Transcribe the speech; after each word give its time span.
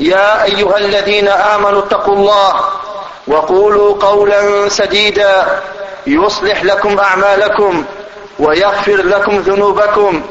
يا 0.00 0.44
أيها 0.44 0.78
الذين 0.78 1.28
آمنوا 1.28 1.78
اتقوا 1.82 2.14
الله 2.14 2.60
وقولوا 3.26 3.94
قولا 4.02 4.68
سديدا 4.68 5.60
يصلح 6.06 6.64
لكم 6.64 6.98
أعمالكم 6.98 7.84
ويغفر 8.38 8.96
لكم 8.96 9.38
ذنوبكم 9.38 10.22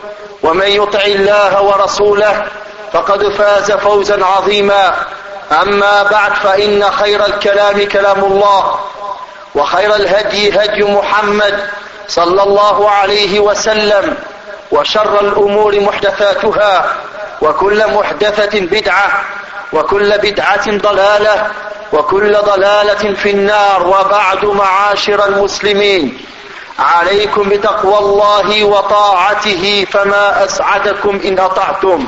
ومن 0.44 0.68
يطع 0.68 1.02
الله 1.02 1.62
ورسوله 1.62 2.46
فقد 2.94 3.30
فاز 3.30 3.72
فوزا 3.72 4.26
عظيما. 4.26 4.94
أما 5.62 6.04
بعد 6.04 6.34
فإن 6.34 6.84
خير 6.92 7.26
الكلام 7.26 7.88
كلام 7.88 8.24
الله 8.24 8.80
وخير 9.56 9.96
الهدي 9.96 10.60
هدي 10.60 10.84
محمد 10.84 11.60
صلى 12.08 12.44
الله 12.44 12.90
عليه 12.90 13.40
وسلم 13.40 14.18
وشر 14.72 15.20
الأمور 15.22 15.80
محدثاتها 15.80 16.86
وكل 17.42 17.94
محدثة 17.94 18.60
بدعة 18.60 19.24
وكل 19.74 20.18
بدعة 20.18 20.78
ضلالة 20.78 21.52
وكل 21.94 22.38
ضلالة 22.38 23.14
في 23.14 23.30
النار 23.30 23.88
وبعد 23.88 24.46
معاشر 24.46 25.26
المسلمين. 25.26 26.26
عليكم 26.80 27.50
بتقوى 27.50 27.98
الله 27.98 28.64
وطاعته 28.64 29.88
فما 29.92 30.46
أسعدكم 30.46 31.20
إن 31.26 31.40
أطعتم. 31.40 32.06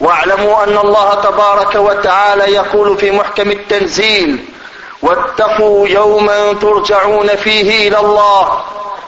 واعلموا 0.00 0.64
أن 0.64 0.78
الله 0.78 1.14
تبارك 1.14 1.74
وتعالى 1.74 2.54
يقول 2.54 2.98
في 2.98 3.10
محكم 3.10 3.50
التنزيل 3.50 4.44
واتقوا 5.02 5.88
يوما 5.88 6.52
ترجعون 6.52 7.36
فيه 7.36 7.88
إلى 7.88 7.98
الله 7.98 8.62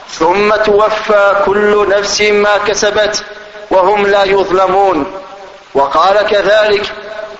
ثم 0.09 0.55
توفى 0.55 1.41
كل 1.45 1.89
نفس 1.89 2.21
ما 2.21 2.57
كسبت 2.57 3.23
وهم 3.71 4.07
لا 4.07 4.23
يظلمون. 4.23 5.13
وقال 5.73 6.21
كذلك 6.27 6.91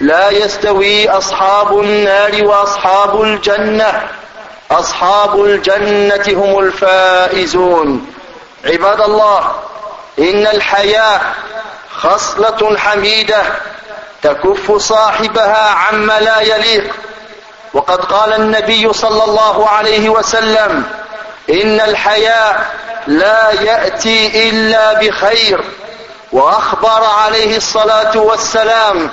لا 0.00 0.30
يستوي 0.30 1.08
أصحاب 1.08 1.80
النار 1.80 2.44
وأصحاب 2.44 3.22
الجنة. 3.22 4.08
أصحاب 4.70 5.44
الجنة 5.44 6.24
هم 6.28 6.58
الفائزون. 6.58 8.06
عباد 8.64 9.00
الله 9.00 9.52
إن 10.18 10.46
الحياة 10.46 11.20
خصلة 11.96 12.78
حميدة 12.78 13.42
تكف 14.22 14.76
صاحبها 14.76 15.68
عما 15.68 16.20
لا 16.20 16.40
يليق. 16.40 16.94
وقد 17.74 18.04
قال 18.04 18.32
النبي 18.32 18.92
صلى 18.92 19.24
الله 19.24 19.68
عليه 19.68 20.08
وسلم 20.08 20.84
إن 21.50 21.80
الحياء 21.80 22.70
لا 23.06 23.50
يأتي 23.50 24.50
إلا 24.50 24.92
بخير. 24.92 25.64
وأخبر 26.32 27.04
عليه 27.04 27.56
الصلاة 27.56 28.18
والسلام 28.18 29.10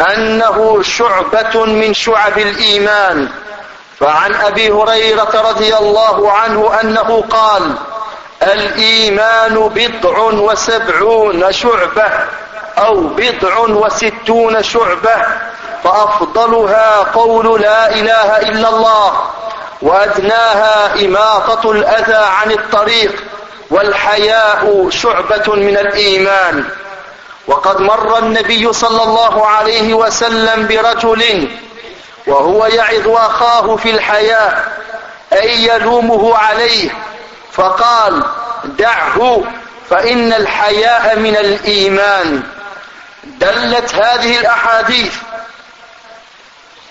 أنه 0.00 0.82
شعبة 0.82 1.64
من 1.64 1.94
شعب 1.94 2.38
الإيمان. 2.38 3.28
فعن 4.00 4.34
أبي 4.34 4.70
هريرة 4.70 5.50
رضي 5.50 5.76
الله 5.76 6.32
عنه 6.32 6.80
أنه 6.80 7.24
قال 7.30 7.74
الإيمان 8.42 9.54
بضع 9.54 10.18
وسبعون 10.18 11.52
شعبة 11.52 12.10
أو 12.78 13.00
بضع 13.00 13.58
وستون 13.58 14.62
شعبة 14.62 15.16
فأفضلها 15.84 16.98
قول 17.14 17.60
لا 17.60 17.94
إله 17.94 18.38
إلا 18.38 18.68
الله 18.68 19.12
وأدناها 19.82 21.04
إماطة 21.04 21.70
الأذى 21.70 22.24
عن 22.40 22.50
الطريق 22.50 23.24
والحياء 23.70 24.88
شعبة 24.90 25.54
من 25.54 25.76
الإيمان. 25.76 26.64
وقد 27.46 27.80
مر 27.80 28.18
النبي 28.18 28.72
صلى 28.72 29.02
الله 29.02 29.46
عليه 29.46 29.94
وسلم 29.94 30.66
برجل 30.66 31.50
وهو 32.26 32.66
يعظ 32.66 33.08
أخاه 33.08 33.76
في 33.76 33.90
الحياة 33.90 34.64
أي 35.32 35.66
يلومه 35.66 36.36
عليه 36.36 36.90
فقال 37.52 38.24
دعه 38.64 39.42
فإن 39.90 40.32
الحياء 40.32 41.18
من 41.18 41.36
الإيمان. 41.36 42.42
دلت 43.24 43.94
هذه 43.94 44.38
الأحاديث 44.38 45.14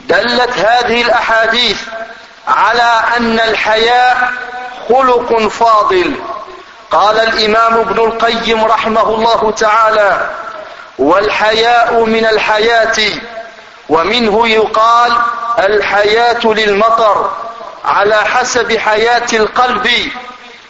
دلت 0.02 0.58
هذه 0.58 1.02
الأحاديث 1.02 1.82
على 2.48 3.04
أن 3.18 3.40
الحياء 3.40 4.32
خلق 4.90 5.48
فاضل. 5.48 6.16
قال 6.92 7.20
الإمام 7.20 7.74
ابن 7.80 8.00
القيم 8.00 8.66
رحمه 8.66 9.02
الله 9.16 9.52
تعالى 9.52 10.30
والحياء 11.00 12.06
من 12.06 12.26
الحياة 12.26 12.98
ومنه 13.90 14.48
يقال 14.48 15.12
الحياة 15.60 16.40
للمطر 16.46 17.32
على 17.86 18.16
حسب 18.16 18.78
حياة 18.78 19.28
القلب 19.34 19.88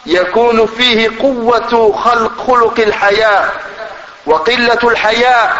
يكون 0.06 0.66
فيه 0.66 1.10
قوة 1.20 1.92
خلق 2.04 2.46
خلق 2.46 2.74
الحياة 2.78 3.44
وقلة 4.26 4.78
الحياء 4.84 5.52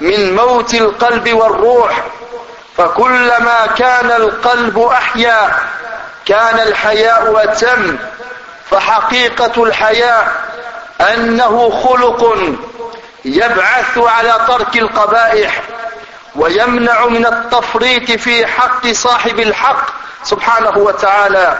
من 0.00 0.36
موت 0.36 0.74
القلب 0.74 1.32
والروح. 1.32 2.02
فكلما 2.76 3.66
كان 3.76 4.10
القلب 4.10 4.78
أحيا 4.78 5.50
كان 6.26 6.58
الحياء 6.60 7.44
أتم. 7.44 7.96
فحقيقة 8.72 9.64
الحياء 9.64 10.32
أنه 11.00 11.82
خلق 11.84 12.36
يبعث 13.24 13.98
على 13.98 14.44
ترك 14.48 14.76
القبائح 14.76 15.62
ويمنع 16.36 17.06
من 17.06 17.26
التفريط 17.26 18.10
في 18.10 18.46
حق 18.46 18.86
صاحب 18.86 19.40
الحق 19.40 19.86
سبحانه 20.24 20.78
وتعالى. 20.78 21.58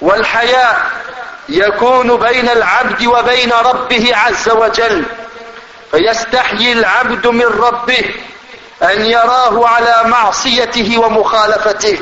والحياء 0.00 0.82
يكون 1.48 2.16
بين 2.16 2.48
العبد 2.48 3.06
وبين 3.06 3.52
ربه 3.52 4.16
عز 4.16 4.48
وجل. 4.48 5.04
فيستحيي 5.90 6.72
العبد 6.72 7.26
من 7.26 7.46
ربه 7.46 8.14
أن 8.82 9.04
يراه 9.04 9.68
على 9.68 10.02
معصيته 10.04 10.98
ومخالفته 10.98 11.98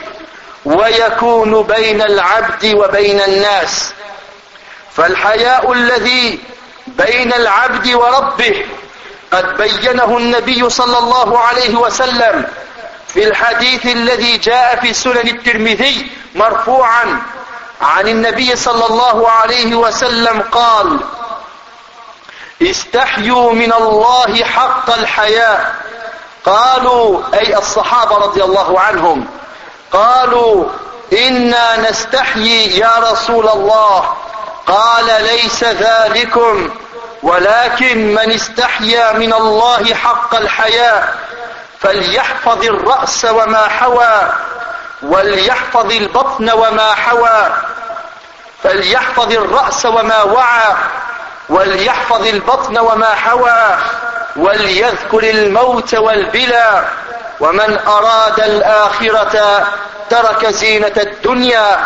ويكون 0.64 1.62
بين 1.62 2.02
العبد 2.02 2.74
وبين 2.74 3.20
الناس. 3.20 3.92
فالحياء 4.96 5.72
الذي 5.72 6.40
بين 6.86 7.32
العبد 7.32 7.94
وربه 7.94 8.66
قد 9.32 9.56
بينه 9.56 10.16
النبي 10.16 10.70
صلى 10.70 10.98
الله 10.98 11.38
عليه 11.38 11.76
وسلم 11.76 12.46
في 13.08 13.24
الحديث 13.28 13.86
الذي 13.86 14.36
جاء 14.38 14.80
في 14.80 14.92
سنن 14.92 15.28
الترمذي 15.28 16.10
مرفوعا 16.34 17.22
عن 17.80 18.08
النبي 18.08 18.56
صلى 18.56 18.86
الله 18.86 19.30
عليه 19.30 19.74
وسلم 19.74 20.42
قال 20.52 21.00
استحيوا 22.62 23.52
من 23.52 23.72
الله 23.72 24.44
حق 24.44 24.90
الحياء. 24.98 25.74
قالوا 26.44 27.22
أي 27.34 27.58
الصحابة 27.58 28.16
رضي 28.16 28.44
الله 28.44 28.80
عنهم 28.80 29.26
قالوا 29.92 30.68
إنا 31.12 31.90
نستحيي 31.90 32.78
يا 32.78 32.98
رسول 32.98 33.48
الله 33.48 34.16
قال 34.66 35.06
ليس 35.22 35.64
ذلكم 35.64 36.70
ولكن 37.22 38.14
من 38.14 38.32
استحيا 38.32 39.12
من 39.12 39.32
الله 39.32 39.94
حق 39.94 40.34
الحياء 40.34 41.14
فليحفظ 41.80 42.64
الرأس 42.64 43.24
وما 43.24 43.68
حوى 43.68 44.32
وليحفظ 45.02 45.92
البطن 45.92 46.50
وما 46.50 46.94
حوى 46.94 47.52
فليحفظ 48.62 49.32
الرأس 49.32 49.86
وما 49.86 50.22
وعى 50.22 50.74
وليحفظ 51.48 52.26
البطن 52.26 52.78
وما 52.78 53.14
حوى 53.14 53.76
وليذكر 54.36 55.30
الموت 55.30 55.94
والبلى 55.94 56.84
ومن 57.40 57.78
أراد 57.86 58.40
الآخرة 58.40 59.66
ترك 60.10 60.46
زينة 60.46 60.92
الدنيا 60.96 61.80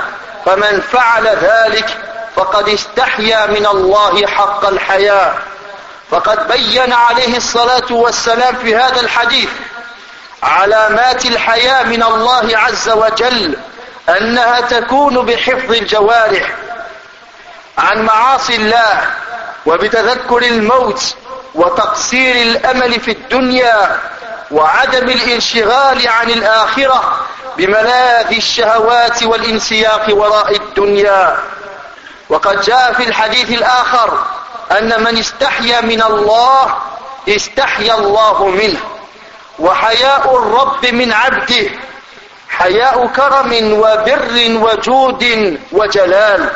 فمن 0.47 0.81
فعل 0.93 1.27
ذلك 1.27 1.97
فقد 2.37 2.69
استحيا 2.69 3.47
من 3.47 3.67
الله 3.67 4.27
حق 4.27 4.69
الحياء 4.69 5.39
فقد 6.11 6.49
بين 6.49 6.93
عليه 6.93 7.37
الصلاة 7.37 7.93
والسلام 7.93 8.57
في 8.57 8.77
هذا 8.77 9.01
الحديث 9.01 9.49
علامات 10.43 11.27
الحياء 11.27 11.87
من 11.87 12.03
الله 12.03 12.59
عز 12.59 12.89
وجل 12.89 13.57
أنها 14.09 14.61
تكون 14.61 15.27
بحفظ 15.27 15.73
الجوارح 15.73 16.55
عن 17.79 18.03
معاصي 18.03 18.57
الله 18.57 19.01
وبتذكر 19.67 20.39
الموت 20.39 21.15
وتقصير 21.55 22.37
الأمل 22.37 23.01
في 23.01 23.11
الدنيا 23.11 23.99
وعدم 24.51 25.09
الانشغال 25.09 26.09
عن 26.09 26.31
الآخرة 26.31 27.27
بملاذ 27.57 28.35
الشهوات 28.37 29.23
والانسياق 29.23 30.07
وراء 30.11 30.57
الدنيا. 30.57 31.39
وقد 32.31 32.61
جاء 32.61 32.93
في 32.93 33.09
الحديث 33.09 33.51
الآخر 33.51 34.19
أن 34.79 35.05
من 35.05 35.19
استحيا 35.19 35.81
من 35.81 36.03
الله 36.03 36.75
استحيا 37.29 37.95
الله 37.95 38.47
منه. 38.47 38.81
وحياء 39.59 40.37
الرب 40.37 40.87
من 40.87 41.13
عبده 41.13 41.71
حياء 42.49 43.07
كرم 43.07 43.73
وبر 43.73 44.59
وجود 44.63 45.25
وجلال. 45.73 46.51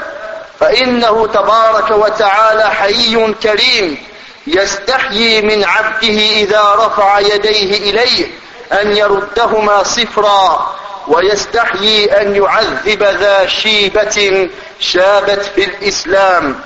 فإنه 0.60 1.26
تبارك 1.26 1.90
وتعالى 1.90 2.70
حي 2.70 3.32
كريم 3.42 4.06
يستحيي 4.46 5.42
من 5.42 5.64
عبده 5.64 6.18
إذا 6.42 6.74
رفع 6.74 7.18
يديه 7.18 7.90
إليه 7.90 8.30
أن 8.72 8.96
يردهما 8.96 9.82
صفرا. 9.82 10.74
ويستحيي 11.08 12.20
أن 12.20 12.36
يعذب 12.36 13.02
ذا 13.02 13.46
شيبة 13.46 14.48
شابت 14.80 15.42
في 15.54 15.64
الإسلام. 15.64 16.60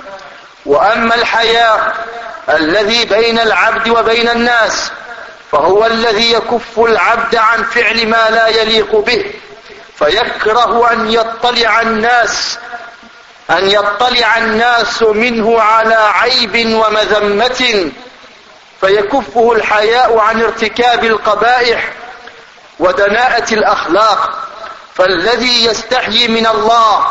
وأما 0.65 1.15
الحياء 1.15 1.95
الذي 2.49 3.05
بين 3.05 3.39
العبد 3.39 3.89
وبين 3.89 4.29
الناس 4.29 4.91
فهو 5.51 5.85
الذي 5.85 6.33
يكف 6.33 6.79
العبد 6.79 7.35
عن 7.35 7.63
فعل 7.63 8.07
ما 8.07 8.29
لا 8.29 8.47
يليق 8.47 8.95
به 8.95 9.25
فيكره 9.99 10.91
أن 10.91 11.11
يطلع 11.11 11.81
الناس 11.81 12.57
أن 13.51 13.69
يطلع 13.69 14.37
الناس 14.37 15.03
منه 15.03 15.61
على 15.61 15.95
عيب 15.95 16.73
ومذمة 16.75 17.91
فيكفه 18.81 19.51
الحياء 19.51 20.17
عن 20.17 20.41
ارتكاب 20.41 21.03
القبائح 21.03 21.89
ودناءة 22.79 23.53
الأخلاق 23.53 24.47
فالذي 24.95 25.65
يستحيي 25.65 26.27
من 26.27 26.47
الله 26.47 27.07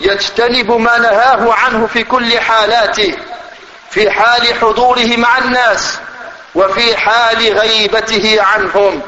يجتنب 0.00 0.70
ما 0.70 0.98
نهاه 0.98 1.52
عنه 1.52 1.86
في 1.86 2.04
كل 2.04 2.38
حالاته 2.40 3.14
في 3.90 4.10
حال 4.10 4.54
حضوره 4.60 5.16
مع 5.16 5.38
الناس 5.38 5.98
وفي 6.54 6.96
حال 6.96 7.58
غيبته 7.58 8.42
عنهم. 8.42 9.02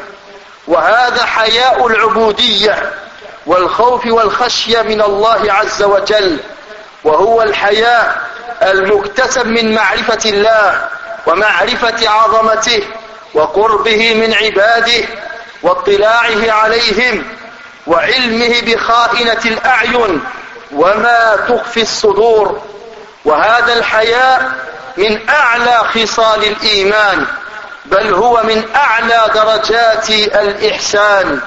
وهذا 0.68 1.24
حياء 1.24 1.86
العبودية 1.86 2.92
والخوف 3.46 4.06
والخشية 4.06 4.82
من 4.82 5.00
الله 5.02 5.52
عز 5.52 5.82
وجل 5.82 6.40
وهو 7.04 7.42
الحياء 7.42 8.20
المكتسب 8.62 9.46
من 9.46 9.74
معرفة 9.74 10.30
الله 10.30 10.88
ومعرفة 11.26 12.10
عظمته 12.10 12.82
وقربه 13.34 14.14
من 14.14 14.34
عباده 14.34 15.04
واطلاعه 15.62 16.50
عليهم 16.52 17.24
وعلمه 17.86 18.60
بخائنة 18.62 19.40
الأعين 19.44 20.20
وما 20.72 21.36
تخفي 21.48 21.82
الصدور. 21.82 22.60
وهذا 23.24 23.72
الحياء 23.72 24.52
من 24.96 25.28
أعلى 25.28 25.78
خصال 25.94 26.44
الإيمان 26.44 27.26
بل 27.84 28.14
هو 28.14 28.42
من 28.42 28.64
أعلى 28.76 29.30
درجات 29.34 30.10
الإحسان. 30.10 31.40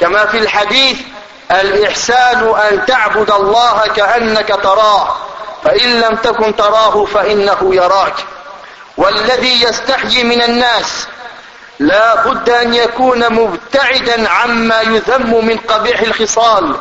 كما 0.00 0.26
في 0.26 0.38
الحديث 0.38 0.98
الإحسان 1.50 2.54
أن 2.70 2.86
تعبد 2.86 3.30
الله 3.30 3.86
كأنك 3.96 4.48
تراه 4.62 5.16
فإن 5.64 6.00
لم 6.00 6.16
تكن 6.16 6.56
تراه 6.56 7.04
فإنه 7.04 7.58
يراك. 7.74 8.14
والذي 8.96 9.62
يستحيي 9.62 10.24
من 10.24 10.42
الناس 10.42 11.06
لا 11.78 12.14
بد 12.14 12.50
أن 12.50 12.74
يكون 12.74 13.32
مبتعدا 13.32 14.28
عما 14.28 14.80
يذم 14.80 15.46
من 15.46 15.58
قبيح 15.58 16.00
الخصال 16.00 16.76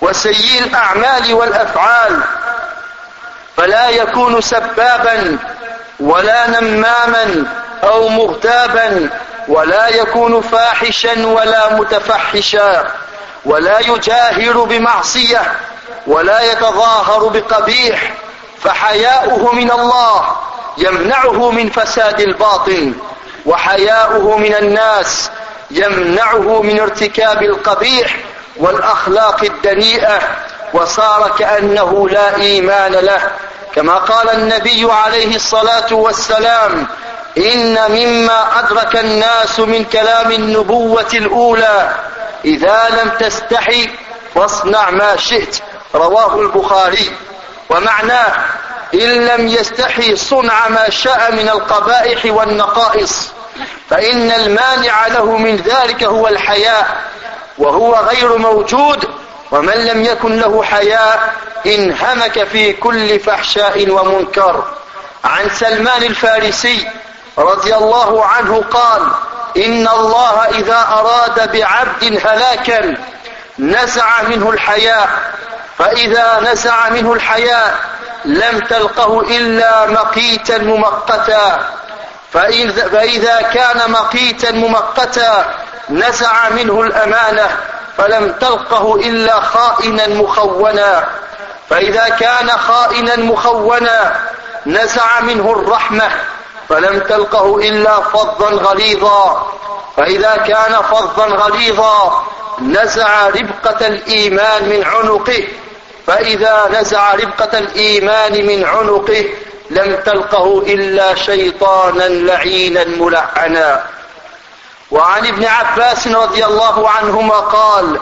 وسيء 0.00 0.62
الأعمال 0.64 1.34
والأفعال. 1.34 2.20
فلا 3.56 3.88
يكون 3.88 4.40
سبابا 4.40 5.38
ولا 6.00 6.60
نماما 6.60 7.44
أو 7.84 8.08
مغتابا 8.08 9.10
ولا 9.48 9.88
يكون 9.88 10.40
فاحشا 10.40 11.26
ولا 11.26 11.72
متفحشا 11.74 12.92
ولا 13.44 13.78
يجاهر 13.78 14.64
بمعصية 14.64 15.42
ولا 16.06 16.40
يتظاهر 16.52 17.28
بقبيح. 17.28 18.14
فحياؤه 18.60 19.54
من 19.54 19.70
الله 19.70 20.36
يمنعه 20.78 21.50
من 21.50 21.70
فساد 21.70 22.20
الباطن. 22.20 22.94
وحياؤه 23.46 24.36
من 24.36 24.54
الناس 24.54 25.30
يمنعه 25.70 26.62
من 26.62 26.80
ارتكاب 26.80 27.42
القبيح 27.42 28.16
والأخلاق 28.56 29.44
الدنيئة 29.44 30.18
وصار 30.74 31.34
كأنه 31.38 32.08
لا 32.08 32.36
إيمان 32.36 32.92
له. 32.92 33.30
كما 33.74 33.94
قال 33.94 34.30
النبي 34.30 34.92
عليه 34.92 35.36
الصلاة 35.36 35.92
والسلام 35.94 36.86
إن 37.38 37.78
مما 37.90 38.58
أدرك 38.58 38.96
الناس 38.96 39.60
من 39.60 39.84
كلام 39.84 40.32
النبوة 40.32 41.08
الأولى 41.14 41.94
إذا 42.44 42.88
لم 43.02 43.10
تستحي 43.10 43.90
فاصنع 44.34 44.90
ما 44.90 45.16
شئت. 45.16 45.58
رواه 45.94 46.40
البخاري. 46.40 47.10
ومعناه 47.70 48.32
إن 48.94 49.26
لم 49.26 49.48
يستحي 49.48 50.16
صنع 50.16 50.68
ما 50.68 50.90
شاء 50.90 51.32
من 51.32 51.48
القبائح 51.48 52.24
والنقائص. 52.24 53.35
فإن 53.90 54.30
المانع 54.30 55.06
له 55.06 55.36
من 55.36 55.56
ذلك 55.56 56.04
هو 56.04 56.28
الحياء 56.28 57.02
وهو 57.58 57.94
غير 57.94 58.38
موجود 58.38 59.08
ومن 59.50 59.74
لم 59.74 60.04
يكن 60.04 60.36
له 60.36 60.62
حياء 60.62 61.34
انهمك 61.66 62.44
في 62.44 62.72
كل 62.72 63.20
فحشاء 63.20 63.90
ومنكر. 63.90 64.64
عن 65.24 65.50
سلمان 65.50 66.02
الفارسي 66.02 66.88
رضي 67.38 67.74
الله 67.74 68.24
عنه 68.24 68.64
قال 68.70 69.02
إن 69.56 69.88
الله 69.88 70.44
إذا 70.48 70.86
أراد 70.92 71.52
بعبد 71.52 72.20
هلاكا 72.26 72.96
نزع 73.58 74.22
منه 74.22 74.50
الحياء 74.50 75.08
فإذا 75.78 76.40
نزع 76.52 76.88
منه 76.88 77.12
الحياء 77.12 77.78
لم 78.24 78.58
تلقه 78.58 79.20
إلا 79.20 79.86
مقيتا 79.86 80.58
ممقتا. 80.58 81.75
فإذا 82.92 83.42
كان 83.54 83.90
مقيتا 83.90 84.50
ممقتا 84.50 85.54
نزع 85.90 86.48
منه 86.48 86.82
الأمانة 86.82 87.48
فلم 87.98 88.32
تلقه 88.40 88.94
إلا 88.94 89.40
خائنا 89.40 90.08
مخونا. 90.08 91.04
فإذا 91.70 92.08
كان 92.08 92.48
خائنا 92.48 93.16
مخونا 93.16 94.20
نزع 94.66 95.20
منه 95.20 95.52
الرحمة 95.52 96.10
فلم 96.68 97.00
تلقه 97.00 97.56
إلا 97.56 98.00
فظا 98.00 98.50
غليظا. 98.50 99.52
فإذا 99.96 100.36
كان 100.36 100.82
فظا 100.82 101.26
غليظا 101.26 102.26
نزع 102.62 103.26
ربقة 103.26 103.86
الإيمان 103.86 104.68
من 104.68 104.84
عنقه. 104.84 105.48
فإذا 106.06 106.68
نزع 106.80 107.14
ربقة 107.14 107.58
الإيمان 107.58 108.46
من 108.46 108.64
عنقه 108.64 109.24
لم 109.70 109.96
تلقه 110.06 110.62
إلا 110.66 111.14
شيطانا 111.14 112.08
لعينا 112.08 112.84
ملعنا. 112.84 113.82
وعن 114.90 115.26
ابن 115.26 115.44
عباس 115.44 116.08
رضي 116.08 116.44
الله 116.44 116.90
عنهما 116.90 117.34
قال 117.34 118.00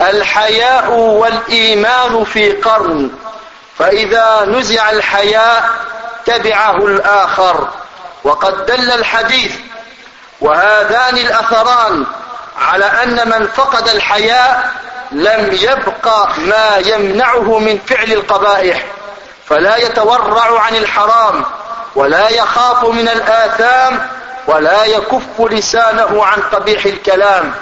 الحياء 0.00 0.90
والإيمان 0.90 2.24
في 2.24 2.52
قرن 2.52 3.10
فإذا 3.78 4.44
نزع 4.44 4.90
الحياء 4.90 5.70
تبعه 6.26 6.76
الآخر 6.76 7.68
وقد 8.24 8.66
دل 8.66 8.90
الحديث 8.90 9.56
وهذان 10.40 11.16
الأثران 11.16 12.06
على 12.58 12.84
أن 12.84 13.28
من 13.28 13.46
فقد 13.46 13.88
الحياء 13.88 14.72
لم 15.12 15.58
يبق 15.60 16.28
ما 16.38 16.76
يمنعه 16.84 17.58
من 17.58 17.78
فعل 17.78 18.12
القبائح. 18.12 18.84
فلا 19.48 19.76
يتورع 19.76 20.60
عن 20.60 20.76
الحرام 20.76 21.44
ولا 21.94 22.28
يخاف 22.28 22.84
من 22.84 23.08
الآثام 23.08 24.08
ولا 24.46 24.84
يكف 24.84 25.40
لسانه 25.40 26.24
عن 26.24 26.42
قبيح 26.52 26.84
الكلام. 26.84 27.54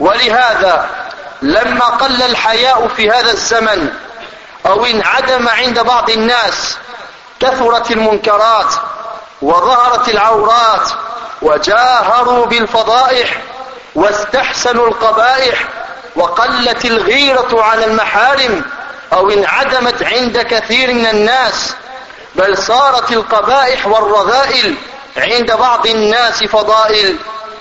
ولهذا 0.00 0.86
لما 1.42 1.84
قل 1.84 2.22
الحياء 2.22 2.88
في 2.96 3.10
هذا 3.10 3.30
الزمن 3.30 3.88
أو 4.66 4.86
انعدم 4.86 5.48
عند 5.48 5.80
بعض 5.80 6.10
الناس 6.10 6.76
كثرت 7.40 7.90
المنكرات 7.90 8.74
وظهرت 9.42 10.08
العورات 10.08 10.90
وجاهروا 11.42 12.46
بالفضائح 12.46 13.42
واستحسنوا 13.94 14.88
القبائح 14.88 15.64
وقلت 16.16 16.84
الغيرة 16.84 17.62
على 17.62 17.84
المحارم 17.84 18.62
أو 19.12 19.30
انعدمت 19.30 20.02
عند 20.02 20.38
كثير 20.38 20.94
من 20.94 21.06
الناس 21.06 21.74
بل 22.34 22.58
صارت 22.58 23.12
القبائح 23.12 23.86
والرذائل 23.86 24.74
عند 25.16 25.52
بعض 25.52 25.86
الناس 25.86 26.44
فضائل 26.44 27.16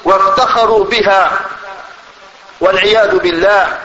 وافتخروا 0.05 0.85
بها. 0.85 1.31
والعياذ 2.61 3.17
بالله. 3.17 3.77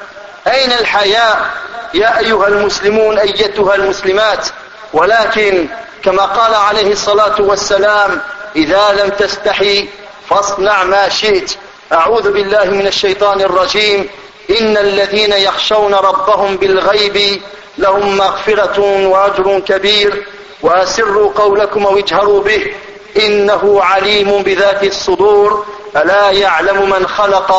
أين 0.47 0.73
الحياء 0.73 1.50
يا 1.94 2.18
أيها 2.18 2.49
المسلمون 2.49 3.18
أيتها 3.18 3.75
المسلمات؟ 3.75 4.49
ولكن 4.92 5.68
كما 6.02 6.23
قال 6.23 6.54
عليه 6.54 6.92
الصلاة 6.92 7.40
والسلام 7.40 8.21
إذا 8.56 8.92
لم 8.92 9.09
تستحي 9.09 9.88
فاصنع 10.30 10.85
ما 10.85 11.09
شئت. 11.09 11.54
أعوذ 11.92 12.33
بالله 12.33 12.64
من 12.64 12.87
الشيطان 12.87 13.40
الرجيم. 13.40 14.09
إن 14.50 14.76
الذين 14.76 15.32
يخشون 15.32 15.94
ربهم 15.94 16.56
بالغيب 16.56 17.42
لهم 17.78 18.16
مغفرة 18.16 19.06
وأجر 19.08 19.60
كبير 19.60 20.26
وأسروا 20.62 21.32
قولكم 21.32 21.84
واجهروا 21.84 22.40
به 22.42 22.74
إنه 23.16 23.82
عليم 23.82 24.42
بذات 24.42 24.84
الصدور 24.84 25.66
ألا 25.96 26.30
يعلم 26.30 26.90
من 26.90 27.06
خلق 27.06 27.50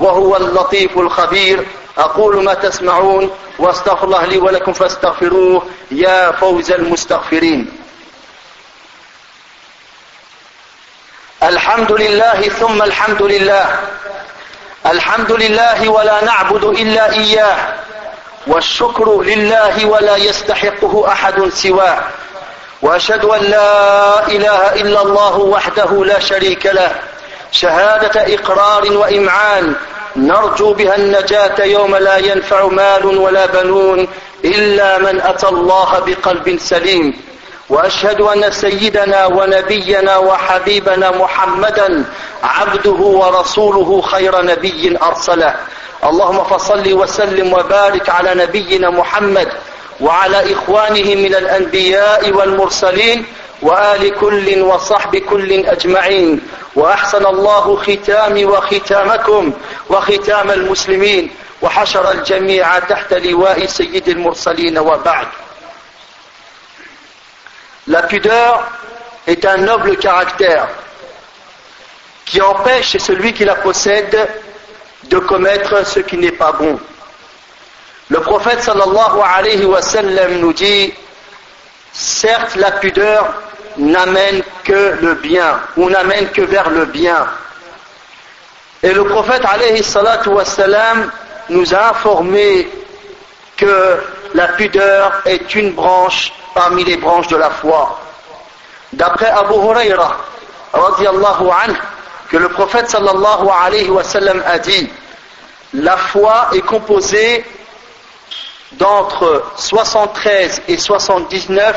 وهو 0.00 0.36
اللطيف 0.36 0.98
الخبير 0.98 1.66
أقول 1.98 2.44
ما 2.44 2.54
تسمعون 2.54 3.30
واستغفر 3.58 4.04
الله 4.04 4.24
لي 4.26 4.38
ولكم 4.38 4.72
فاستغفروه 4.72 5.62
يا 5.90 6.32
فوز 6.32 6.70
المستغفرين 6.72 7.72
الحمد 11.42 11.92
لله 11.92 12.40
ثم 12.48 12.82
الحمد 12.82 13.22
لله 13.22 13.80
الحمد 14.86 15.32
لله 15.32 15.88
ولا 15.88 16.24
نعبد 16.24 16.64
إلا 16.64 17.12
إياه 17.12 17.56
والشكر 18.46 19.22
لله 19.22 19.86
ولا 19.86 20.16
يستحقه 20.16 21.12
أحد 21.12 21.48
سواه 21.48 21.98
وأشهد 22.82 23.24
أن 23.24 23.40
لا 23.42 24.26
إله 24.26 24.74
إلا 24.74 25.02
الله 25.02 25.38
وحده 25.38 26.04
لا 26.04 26.18
شريك 26.20 26.66
له 26.66 26.92
شهادة 27.52 28.34
إقرار 28.34 28.92
وإمعان 28.92 29.74
نرجو 30.16 30.72
بها 30.72 30.96
النجاة 30.96 31.64
يوم 31.64 31.96
لا 31.96 32.16
ينفع 32.16 32.66
مال 32.66 33.06
ولا 33.06 33.46
بنون 33.46 34.08
إلا 34.44 34.98
من 34.98 35.20
أتى 35.20 35.48
الله 35.48 35.98
بقلب 36.06 36.58
سليم. 36.58 37.31
وأشهد 37.72 38.20
أن 38.20 38.50
سيدنا 38.50 39.26
ونبينا 39.26 40.16
وحبيبنا 40.16 41.10
محمدا 41.10 42.04
عبده 42.42 42.90
ورسوله 42.90 44.00
خير 44.02 44.44
نبي 44.44 44.98
أرسله. 45.02 45.54
اللهم 46.04 46.44
فصل 46.44 46.92
وسلم 46.92 47.52
وبارك 47.52 48.10
على 48.10 48.34
نبينا 48.34 48.90
محمد 48.90 49.48
وعلى 50.00 50.52
إخوانه 50.52 51.14
من 51.14 51.34
الأنبياء 51.34 52.30
والمرسلين 52.30 53.26
وآل 53.62 54.14
كل 54.20 54.62
وصحب 54.62 55.16
كل 55.16 55.52
أجمعين. 55.66 56.40
وأحسن 56.76 57.26
الله 57.26 57.76
ختامي 57.76 58.44
وختامكم 58.44 59.52
وختام 59.90 60.50
المسلمين 60.50 61.30
وحشر 61.62 62.10
الجميع 62.10 62.78
تحت 62.78 63.14
لواء 63.14 63.66
سيد 63.66 64.08
المرسلين 64.08 64.78
وبعد. 64.78 65.26
La 67.88 68.02
pudeur 68.04 68.64
est 69.26 69.44
un 69.44 69.56
noble 69.56 69.96
caractère 69.96 70.68
qui 72.24 72.40
empêche 72.40 72.96
celui 72.98 73.32
qui 73.32 73.44
la 73.44 73.56
possède 73.56 74.28
de 75.04 75.18
commettre 75.18 75.84
ce 75.84 75.98
qui 76.00 76.16
n'est 76.16 76.30
pas 76.32 76.52
bon. 76.52 76.78
Le 78.08 78.20
prophète 78.20 78.62
sallallahu 78.62 79.20
alayhi 79.20 79.64
wa 79.64 79.82
sallam 79.82 80.38
nous 80.38 80.52
dit 80.52 80.92
certes 81.92 82.54
la 82.54 82.70
pudeur 82.72 83.34
n'amène 83.76 84.42
que 84.62 84.96
le 85.00 85.14
bien 85.14 85.60
ou 85.76 85.90
n'amène 85.90 86.28
que 86.30 86.42
vers 86.42 86.70
le 86.70 86.84
bien. 86.84 87.26
Et 88.84 88.92
le 88.92 89.04
prophète 89.06 89.42
alayhi 89.44 89.82
wa 90.26 90.44
sallam 90.44 91.10
nous 91.48 91.74
a 91.74 91.90
informé 91.90 92.68
que 93.56 93.96
la 94.34 94.48
pudeur 94.48 95.20
est 95.24 95.54
une 95.56 95.72
branche 95.72 96.32
parmi 96.54 96.84
les 96.84 96.96
branches 96.96 97.28
de 97.28 97.36
la 97.36 97.50
foi. 97.50 97.98
D'après 98.92 99.28
Abu 99.30 99.54
Huraira, 99.54 100.16
que 102.30 102.36
le 102.36 102.48
prophète 102.48 102.90
sallallahu 102.90 103.48
alayhi 103.62 103.90
wa 103.90 104.02
sallam 104.04 104.42
a 104.46 104.58
dit, 104.58 104.88
la 105.74 105.96
foi 105.96 106.48
est 106.52 106.60
composée 106.60 107.44
d'entre 108.72 109.44
73 109.56 110.62
et 110.68 110.78
79 110.78 111.76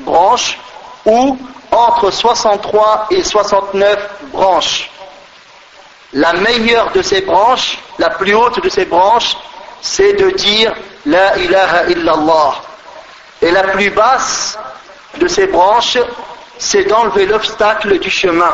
branches 0.00 0.58
ou 1.04 1.38
entre 1.70 2.10
63 2.10 3.06
et 3.10 3.22
69 3.22 3.98
branches. 4.32 4.90
La 6.12 6.32
meilleure 6.34 6.92
de 6.92 7.02
ces 7.02 7.20
branches, 7.22 7.78
la 7.98 8.10
plus 8.10 8.34
haute 8.34 8.62
de 8.62 8.68
ces 8.68 8.84
branches, 8.84 9.36
c'est 9.80 10.14
de 10.14 10.30
dire 10.30 10.74
La 11.04 11.36
ilaha 11.36 11.84
illallah. 11.88 12.54
Et 13.46 13.52
la 13.52 13.62
plus 13.62 13.90
basse 13.90 14.58
de 15.18 15.28
ces 15.28 15.46
branches, 15.46 15.98
c'est 16.58 16.82
d'enlever 16.82 17.26
l'obstacle 17.26 17.96
du 18.00 18.10
chemin, 18.10 18.52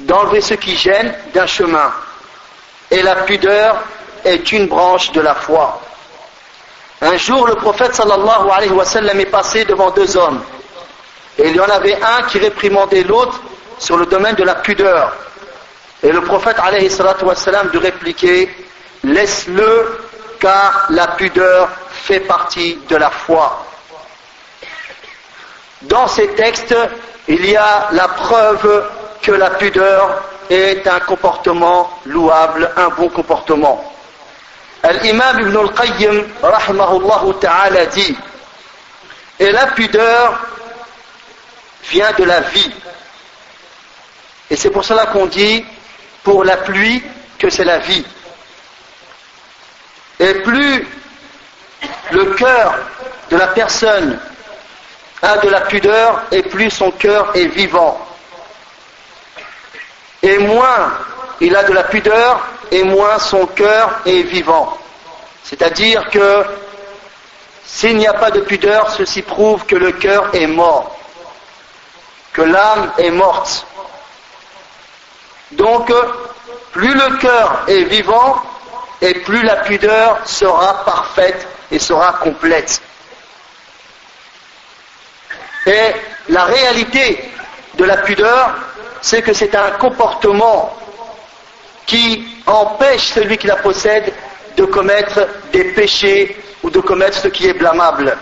d'enlever 0.00 0.42
ce 0.42 0.52
qui 0.52 0.76
gêne 0.76 1.14
d'un 1.32 1.46
chemin. 1.46 1.90
Et 2.90 3.00
la 3.00 3.16
pudeur 3.22 3.82
est 4.22 4.52
une 4.52 4.66
branche 4.66 5.10
de 5.12 5.22
la 5.22 5.34
foi. 5.34 5.80
Un 7.00 7.16
jour, 7.16 7.46
le 7.46 7.54
prophète 7.54 7.94
sallallahu 7.94 8.50
alayhi 8.52 8.72
wa 8.72 8.84
sallam 8.84 9.18
est 9.18 9.32
passé 9.38 9.64
devant 9.64 9.90
deux 9.92 10.14
hommes. 10.18 10.42
Et 11.38 11.48
il 11.48 11.56
y 11.56 11.60
en 11.60 11.70
avait 11.70 11.96
un 12.02 12.24
qui 12.24 12.38
réprimandait 12.38 13.04
l'autre 13.04 13.40
sur 13.78 13.96
le 13.96 14.04
domaine 14.04 14.34
de 14.34 14.44
la 14.44 14.56
pudeur. 14.56 15.16
Et 16.02 16.12
le 16.12 16.20
prophète 16.20 16.58
alayhi 16.62 16.90
wa 17.22 17.34
sallam 17.34 17.70
de 17.70 17.78
répliquer, 17.78 18.54
laisse-le 19.04 20.00
car 20.38 20.88
la 20.90 21.06
pudeur 21.06 21.70
fait 21.98 22.20
partie 22.20 22.78
de 22.88 22.96
la 22.96 23.10
foi. 23.10 23.66
Dans 25.82 26.06
ces 26.08 26.28
textes, 26.28 26.74
il 27.28 27.44
y 27.44 27.56
a 27.56 27.88
la 27.92 28.08
preuve 28.08 28.90
que 29.22 29.32
la 29.32 29.50
pudeur 29.50 30.22
est 30.48 30.86
un 30.86 31.00
comportement 31.00 31.90
louable, 32.06 32.70
un 32.76 32.88
bon 32.88 33.08
comportement. 33.08 33.92
L'imam 35.02 35.40
Ibn 35.40 35.56
al-Qayyim, 35.56 36.24
rahimahullah 36.42 37.22
ta'ala, 37.40 37.86
dit 37.86 38.16
Et 39.38 39.50
la 39.52 39.66
pudeur 39.68 40.40
vient 41.90 42.12
de 42.12 42.24
la 42.24 42.40
vie. 42.40 42.72
Et 44.50 44.56
c'est 44.56 44.70
pour 44.70 44.84
cela 44.84 45.06
qu'on 45.06 45.26
dit 45.26 45.64
pour 46.22 46.44
la 46.44 46.56
pluie 46.56 47.02
que 47.38 47.50
c'est 47.50 47.64
la 47.64 47.78
vie. 47.78 48.04
Et 50.20 50.34
plus 50.34 50.86
le 52.10 52.24
cœur 52.34 52.74
de 53.30 53.36
la 53.36 53.48
personne 53.48 54.18
a 55.22 55.38
de 55.38 55.48
la 55.48 55.62
pudeur, 55.62 56.22
et 56.30 56.42
plus 56.42 56.70
son 56.70 56.90
cœur 56.90 57.32
est 57.34 57.46
vivant. 57.46 58.00
Et 60.22 60.38
moins 60.38 60.92
il 61.40 61.54
a 61.56 61.64
de 61.64 61.72
la 61.72 61.84
pudeur, 61.84 62.40
et 62.70 62.82
moins 62.84 63.18
son 63.18 63.46
cœur 63.46 64.00
est 64.06 64.22
vivant. 64.22 64.76
C'est-à-dire 65.44 66.08
que 66.10 66.44
s'il 67.64 67.96
n'y 67.96 68.06
a 68.06 68.14
pas 68.14 68.30
de 68.30 68.40
pudeur, 68.40 68.90
ceci 68.90 69.22
prouve 69.22 69.64
que 69.66 69.76
le 69.76 69.92
cœur 69.92 70.34
est 70.34 70.46
mort, 70.46 70.96
que 72.32 72.42
l'âme 72.42 72.92
est 72.98 73.10
morte. 73.10 73.66
Donc, 75.52 75.92
plus 76.72 76.94
le 76.94 77.16
cœur 77.16 77.64
est 77.68 77.84
vivant, 77.84 78.42
et 79.00 79.14
plus 79.14 79.42
la 79.42 79.56
pudeur 79.56 80.18
sera 80.24 80.84
parfaite 80.84 81.46
et 81.70 81.78
sera 81.78 82.14
complète. 82.14 82.80
Et 85.66 85.92
la 86.28 86.44
réalité 86.44 87.30
de 87.74 87.84
la 87.84 87.98
pudeur, 87.98 88.54
c'est 89.02 89.22
que 89.22 89.32
c'est 89.32 89.54
un 89.54 89.70
comportement 89.72 90.76
qui 91.86 92.26
empêche 92.46 93.08
celui 93.08 93.38
qui 93.38 93.46
la 93.46 93.56
possède 93.56 94.12
de 94.56 94.64
commettre 94.64 95.26
des 95.52 95.64
péchés 95.72 96.36
ou 96.62 96.70
de 96.70 96.80
commettre 96.80 97.18
ce 97.18 97.28
qui 97.28 97.46
est 97.48 97.52
blâmable. 97.54 98.16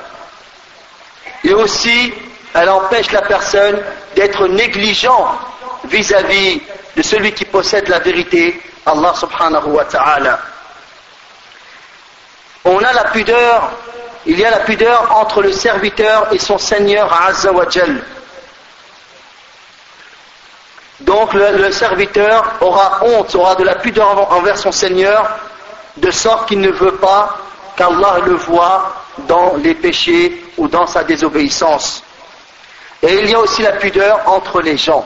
Et 1.45 1.55
aussi, 1.55 2.13
elle 2.55 2.69
empêche 2.69 3.13
la 3.13 3.23
personne 3.23 3.81
d'être 4.15 4.47
négligent 4.49 5.39
vis-à-vis 5.85 6.61
de 6.97 7.03
celui 7.03 7.33
qui 7.33 7.45
possède 7.45 7.89
la 7.89 7.99
vérité, 7.99 8.61
Allah 8.85 9.15
subhanahu 9.15 9.67
wa 9.69 9.85
ta'ala. 9.85 10.39
La 12.95 13.05
pudeur, 13.05 13.73
il 14.27 14.39
y 14.39 14.45
a 14.45 14.51
la 14.51 14.61
pudeur 14.61 15.17
entre 15.17 15.43
le 15.43 15.53
serviteur 15.53 16.29
et 16.33 16.39
son 16.39 16.57
Seigneur 16.59 17.13
Azza 17.13 17.53
wa 17.53 17.67
donc 21.01 21.35
le, 21.35 21.71
serviteur 21.73 22.55
aura 22.61 23.01
honte, 23.03 23.35
aura 23.35 23.55
de 23.55 23.65
la 23.65 23.75
pudeur 23.75 24.33
envers 24.33 24.57
son 24.57 24.73
Seigneur, 24.73 25.29
de 25.97 26.11
sorte 26.11 26.49
qu'il 26.49 26.61
ne 26.61 26.71
veut 26.71 26.95
pas 26.97 27.37
qu'Allah 27.77 28.21
le 28.25 28.35
voie 28.35 28.95
dans 29.29 29.55
les 29.57 29.75
péchés 29.75 30.45
ou 30.57 30.69
dans 30.69 30.87
sa 30.87 31.05
désobéissance. 31.05 32.03
Et 33.03 33.13
il 33.15 33.31
y 33.31 33.35
a 33.35 33.41
aussi 33.41 33.63
la 33.63 33.73
pudeur 33.73 34.21
entre 34.27 34.63
les 34.63 34.79
gens. 34.79 35.05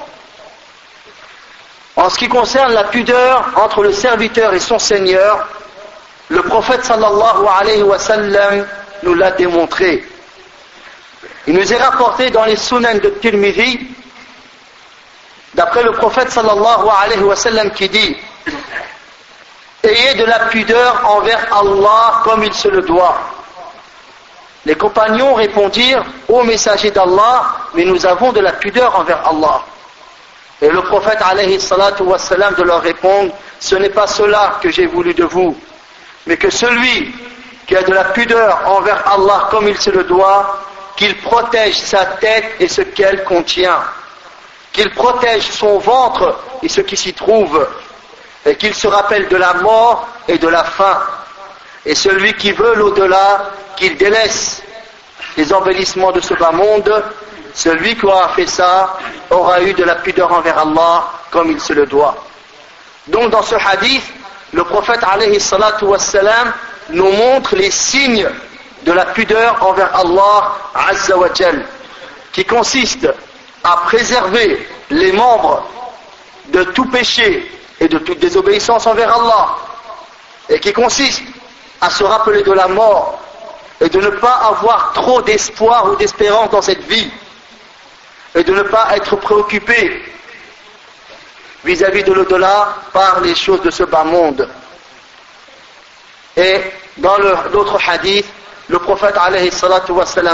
En 1.96 2.08
ce 2.08 2.16
qui 2.16 2.28
concerne 2.28 2.72
la 2.72 2.84
pudeur 2.84 3.50
entre 3.56 3.82
le 3.82 3.92
serviteur 3.92 4.54
et 4.54 4.60
son 4.60 4.78
Seigneur, 4.78 5.48
le 6.30 6.42
prophète 6.42 6.84
sallallahu 6.84 7.44
alayhi 7.60 7.82
wa 7.82 7.98
sallam 7.98 8.64
nous 9.02 9.14
l'a 9.14 9.32
démontré. 9.32 10.04
Il 11.46 11.54
nous 11.54 11.72
est 11.72 11.76
rapporté 11.82 12.30
dans 12.30 12.44
les 12.44 12.56
sunan 12.56 12.94
de 13.02 13.08
Tirmidhi 13.20 13.88
D'après 15.54 15.82
le 15.82 15.90
prophète 15.92 16.30
sallallahu 16.30 16.86
alayhi 17.02 17.22
wa 17.24 17.34
sallam 17.34 17.70
qui 17.72 17.88
dit 17.88 18.16
Ayez 19.82 20.14
de 20.14 20.24
la 20.24 20.38
pudeur 20.46 21.02
envers 21.04 21.46
Allah 21.52 22.20
comme 22.22 22.44
il 22.44 22.54
se 22.54 22.68
le 22.68 22.82
doit. 22.82 23.18
Les 24.66 24.76
compagnons 24.76 25.34
répondirent 25.34 26.04
Ô 26.28 26.44
messager 26.44 26.92
d'Allah, 26.92 27.56
mais 27.74 27.84
nous 27.84 28.06
avons 28.06 28.30
de 28.30 28.40
la 28.40 28.52
pudeur 28.52 28.94
envers 28.96 29.26
Allah. 29.26 29.62
Et 30.62 30.68
le 30.68 30.82
prophète 30.82 31.18
alayhi 31.22 31.58
salatu 31.60 32.04
wa 32.04 32.18
sallam 32.18 32.54
de 32.54 32.62
leur 32.62 32.82
répondre 32.82 33.32
Ce 33.58 33.74
n'est 33.74 33.88
pas 33.90 34.06
cela 34.06 34.58
que 34.62 34.70
j'ai 34.70 34.86
voulu 34.86 35.12
de 35.14 35.24
vous, 35.24 35.56
mais 36.26 36.36
que 36.36 36.50
celui 36.50 37.14
qui 37.66 37.76
a 37.76 37.82
de 37.82 37.92
la 37.92 38.04
pudeur 38.04 38.62
envers 38.66 39.06
Allah 39.10 39.48
comme 39.50 39.68
il 39.68 39.78
se 39.78 39.90
le 39.90 40.04
doit, 40.04 40.58
qu'il 40.96 41.16
protège 41.18 41.78
sa 41.78 42.04
tête 42.04 42.56
et 42.60 42.68
ce 42.68 42.82
qu'elle 42.82 43.24
contient 43.24 43.80
qu'il 44.72 44.90
protège 44.90 45.50
son 45.50 45.78
ventre 45.78 46.38
et 46.62 46.68
ce 46.68 46.80
qui 46.80 46.96
s'y 46.96 47.12
trouve, 47.12 47.66
et 48.46 48.56
qu'il 48.56 48.74
se 48.74 48.86
rappelle 48.86 49.28
de 49.28 49.36
la 49.36 49.54
mort 49.54 50.08
et 50.28 50.38
de 50.38 50.48
la 50.48 50.64
faim. 50.64 51.00
Et 51.84 51.94
celui 51.94 52.34
qui 52.34 52.52
veut 52.52 52.74
l'au-delà, 52.74 53.50
qu'il 53.76 53.96
délaisse 53.96 54.62
les 55.36 55.52
embellissements 55.52 56.12
de 56.12 56.20
ce 56.20 56.34
bas 56.34 56.52
monde, 56.52 57.02
celui 57.54 57.96
qui 57.96 58.06
aura 58.06 58.28
fait 58.30 58.46
ça 58.46 58.96
aura 59.30 59.60
eu 59.62 59.72
de 59.72 59.84
la 59.84 59.96
pudeur 59.96 60.32
envers 60.32 60.58
Allah 60.58 61.04
comme 61.30 61.50
il 61.50 61.60
se 61.60 61.72
le 61.72 61.86
doit. 61.86 62.16
Donc 63.08 63.30
dans 63.30 63.42
ce 63.42 63.56
hadith, 63.56 64.04
le 64.52 64.64
prophète 64.64 65.00
alayhi 65.02 65.38
nous 66.90 67.10
montre 67.12 67.54
les 67.56 67.70
signes 67.70 68.28
de 68.84 68.92
la 68.92 69.06
pudeur 69.06 69.56
envers 69.64 69.94
Allah 69.94 70.54
azza 70.74 71.14
qui 72.32 72.44
consiste 72.44 73.08
à 73.62 73.76
préserver 73.86 74.66
les 74.90 75.12
membres 75.12 75.68
de 76.48 76.64
tout 76.64 76.86
péché 76.86 77.50
et 77.78 77.88
de 77.88 77.98
toute 77.98 78.18
désobéissance 78.18 78.86
envers 78.86 79.14
Allah, 79.14 79.56
et 80.48 80.58
qui 80.60 80.72
consiste 80.72 81.22
à 81.80 81.90
se 81.90 82.04
rappeler 82.04 82.42
de 82.42 82.52
la 82.52 82.68
mort 82.68 83.18
et 83.80 83.88
de 83.88 84.00
ne 84.00 84.10
pas 84.10 84.34
avoir 84.48 84.92
trop 84.92 85.22
d'espoir 85.22 85.90
ou 85.90 85.96
d'espérance 85.96 86.50
dans 86.50 86.60
cette 86.60 86.82
vie, 86.82 87.10
et 88.34 88.44
de 88.44 88.52
ne 88.52 88.62
pas 88.62 88.88
être 88.96 89.16
préoccupé 89.16 90.02
vis-à-vis 91.64 92.02
de 92.04 92.12
l'au-delà 92.12 92.74
par 92.92 93.20
les 93.20 93.34
choses 93.34 93.62
de 93.62 93.70
ce 93.70 93.84
bas 93.84 94.04
monde. 94.04 94.48
Et 96.36 96.60
dans 96.96 97.18
l'autre 97.52 97.78
hadith, 97.88 98.26
le 98.68 98.78
prophète 98.78 99.16
alayhi 99.16 99.50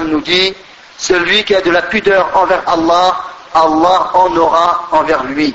nous 0.07 0.21
dit 0.21 0.55
celui 0.99 1.45
qui 1.45 1.55
a 1.55 1.61
de 1.61 1.71
la 1.71 1.83
pudeur 1.83 2.31
envers 2.35 2.62
Allah, 2.67 3.17
Allah 3.55 4.11
en 4.15 4.37
aura 4.37 4.89
envers 4.93 5.25
lui. 5.25 5.55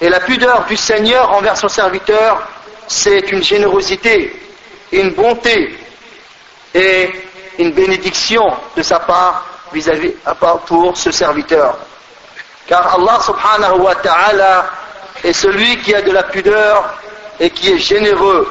Et 0.00 0.08
la 0.08 0.20
pudeur 0.20 0.64
du 0.66 0.76
Seigneur 0.76 1.30
envers 1.32 1.56
son 1.56 1.68
serviteur, 1.68 2.46
c'est 2.86 3.30
une 3.30 3.42
générosité, 3.42 4.34
une 4.92 5.10
bonté 5.10 5.78
et 6.74 7.10
une 7.58 7.72
bénédiction 7.72 8.52
de 8.76 8.82
sa 8.82 8.98
part 9.00 9.46
vis-à-vis 9.72 10.14
pour 10.66 10.96
ce 10.96 11.10
serviteur. 11.10 11.78
Car 12.66 12.94
Allah 12.94 13.18
subhanahu 13.20 13.80
wa 13.80 13.94
ta'ala 13.96 14.66
est 15.22 15.32
celui 15.32 15.78
qui 15.78 15.94
a 15.94 16.02
de 16.02 16.10
la 16.12 16.22
pudeur 16.22 16.94
et 17.40 17.50
qui 17.50 17.70
est 17.72 17.78
généreux. 17.78 18.48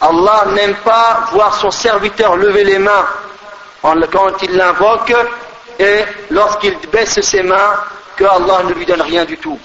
Allah 0.00 0.44
n'aime 0.54 0.74
pas 0.76 1.28
voir 1.32 1.54
son 1.54 1.70
serviteur 1.70 2.36
lever 2.36 2.64
les 2.64 2.78
mains 2.78 3.06
quand 3.82 4.42
il 4.42 4.56
l'invoque 4.56 5.12
et 5.78 6.04
lorsqu'il 6.30 6.76
baisse 6.92 7.20
ses 7.20 7.42
mains, 7.42 7.74
que 8.16 8.24
Allah 8.24 8.62
ne 8.64 8.72
lui 8.74 8.86
donne 8.86 9.02
rien 9.02 9.24
du 9.24 9.36
tout. 9.38 9.58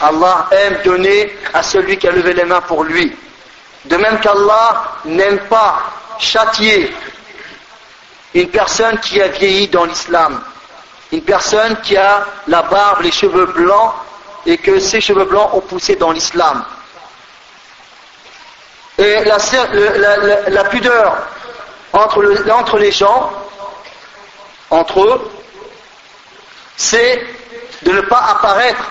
Allah 0.00 0.46
aime 0.50 0.78
donner 0.84 1.36
à 1.54 1.62
celui 1.62 1.96
qui 1.98 2.08
a 2.08 2.12
levé 2.12 2.32
les 2.34 2.44
mains 2.44 2.60
pour 2.62 2.84
lui. 2.84 3.14
De 3.84 3.96
même 3.96 4.18
qu'Allah 4.20 4.96
n'aime 5.04 5.38
pas 5.48 5.78
châtier 6.18 6.92
une 8.34 8.48
personne 8.48 8.98
qui 8.98 9.20
a 9.22 9.28
vieilli 9.28 9.68
dans 9.68 9.84
l'islam, 9.84 10.42
une 11.12 11.22
personne 11.22 11.76
qui 11.82 11.96
a 11.96 12.24
la 12.48 12.62
barbe, 12.62 13.02
les 13.02 13.12
cheveux 13.12 13.46
blancs 13.46 13.92
et 14.44 14.58
que 14.58 14.78
ses 14.78 15.00
cheveux 15.00 15.24
blancs 15.24 15.50
ont 15.54 15.60
poussé 15.60 15.96
dans 15.96 16.10
l'islam. 16.12 16.64
Et 18.98 19.24
la 19.24 20.64
pudeur 20.64 21.16
entre, 21.92 22.78
les 22.78 22.92
gens, 22.92 23.30
entre 24.70 25.04
eux, 25.04 25.30
c'est 26.76 27.24
de 27.82 27.92
ne 27.92 28.00
pas 28.02 28.22
apparaître 28.30 28.90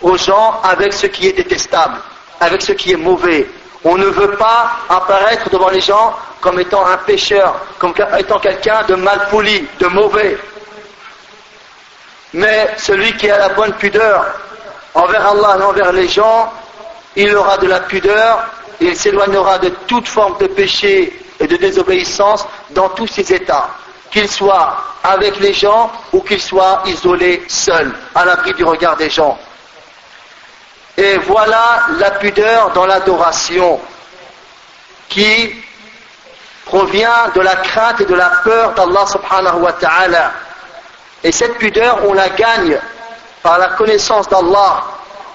aux 0.00 0.16
gens 0.16 0.60
avec 0.62 0.92
ce 0.92 1.06
qui 1.06 1.26
est 1.28 1.32
détestable, 1.32 1.98
avec 2.40 2.62
ce 2.62 2.72
qui 2.72 2.92
est 2.92 2.96
mauvais. 2.96 3.46
On 3.84 3.96
ne 3.96 4.06
veut 4.06 4.32
pas 4.36 4.70
apparaître 4.88 5.50
devant 5.50 5.68
les 5.70 5.80
gens 5.80 6.14
comme 6.40 6.60
étant 6.60 6.86
un 6.86 6.96
pécheur, 6.98 7.56
comme 7.78 7.94
étant 8.18 8.38
quelqu'un 8.38 8.82
de 8.84 8.94
mal 8.94 9.28
poli, 9.30 9.66
de 9.80 9.86
mauvais. 9.86 10.38
Mais 12.34 12.74
celui 12.76 13.16
qui 13.16 13.30
a 13.30 13.38
la 13.38 13.48
bonne 13.50 13.72
pudeur 13.74 14.26
envers 14.94 15.26
Allah 15.28 15.56
et 15.58 15.62
envers 15.62 15.92
les 15.92 16.08
gens, 16.08 16.52
il 17.16 17.34
aura 17.36 17.56
de 17.58 17.66
la 17.66 17.80
pudeur, 17.80 18.46
il 18.80 18.96
s'éloignera 18.96 19.58
de 19.58 19.70
toute 19.86 20.06
forme 20.06 20.36
de 20.38 20.46
péché 20.46 21.20
et 21.40 21.46
de 21.46 21.56
désobéissance 21.56 22.46
dans 22.70 22.88
tous 22.90 23.06
ses 23.06 23.32
états, 23.32 23.70
qu'il 24.10 24.28
soit 24.28 24.76
avec 25.02 25.38
les 25.40 25.52
gens 25.52 25.90
ou 26.12 26.20
qu'il 26.20 26.40
soit 26.40 26.82
isolé 26.86 27.42
seul, 27.48 27.92
à 28.14 28.24
l'abri 28.24 28.52
du 28.54 28.64
regard 28.64 28.96
des 28.96 29.10
gens. 29.10 29.38
Et 30.96 31.16
voilà 31.18 31.84
la 31.98 32.10
pudeur 32.12 32.70
dans 32.72 32.86
l'adoration 32.86 33.80
qui 35.08 35.54
provient 36.64 37.28
de 37.34 37.40
la 37.40 37.56
crainte 37.56 38.00
et 38.00 38.04
de 38.04 38.14
la 38.14 38.30
peur 38.44 38.74
d'Allah 38.74 39.06
subhanahu 39.06 39.60
wa 39.60 39.72
ta'ala. 39.72 40.32
Et 41.24 41.32
cette 41.32 41.58
pudeur, 41.58 42.00
on 42.08 42.12
la 42.12 42.28
gagne 42.28 42.78
par 43.42 43.58
la 43.58 43.68
connaissance 43.68 44.28
d'Allah, 44.28 44.84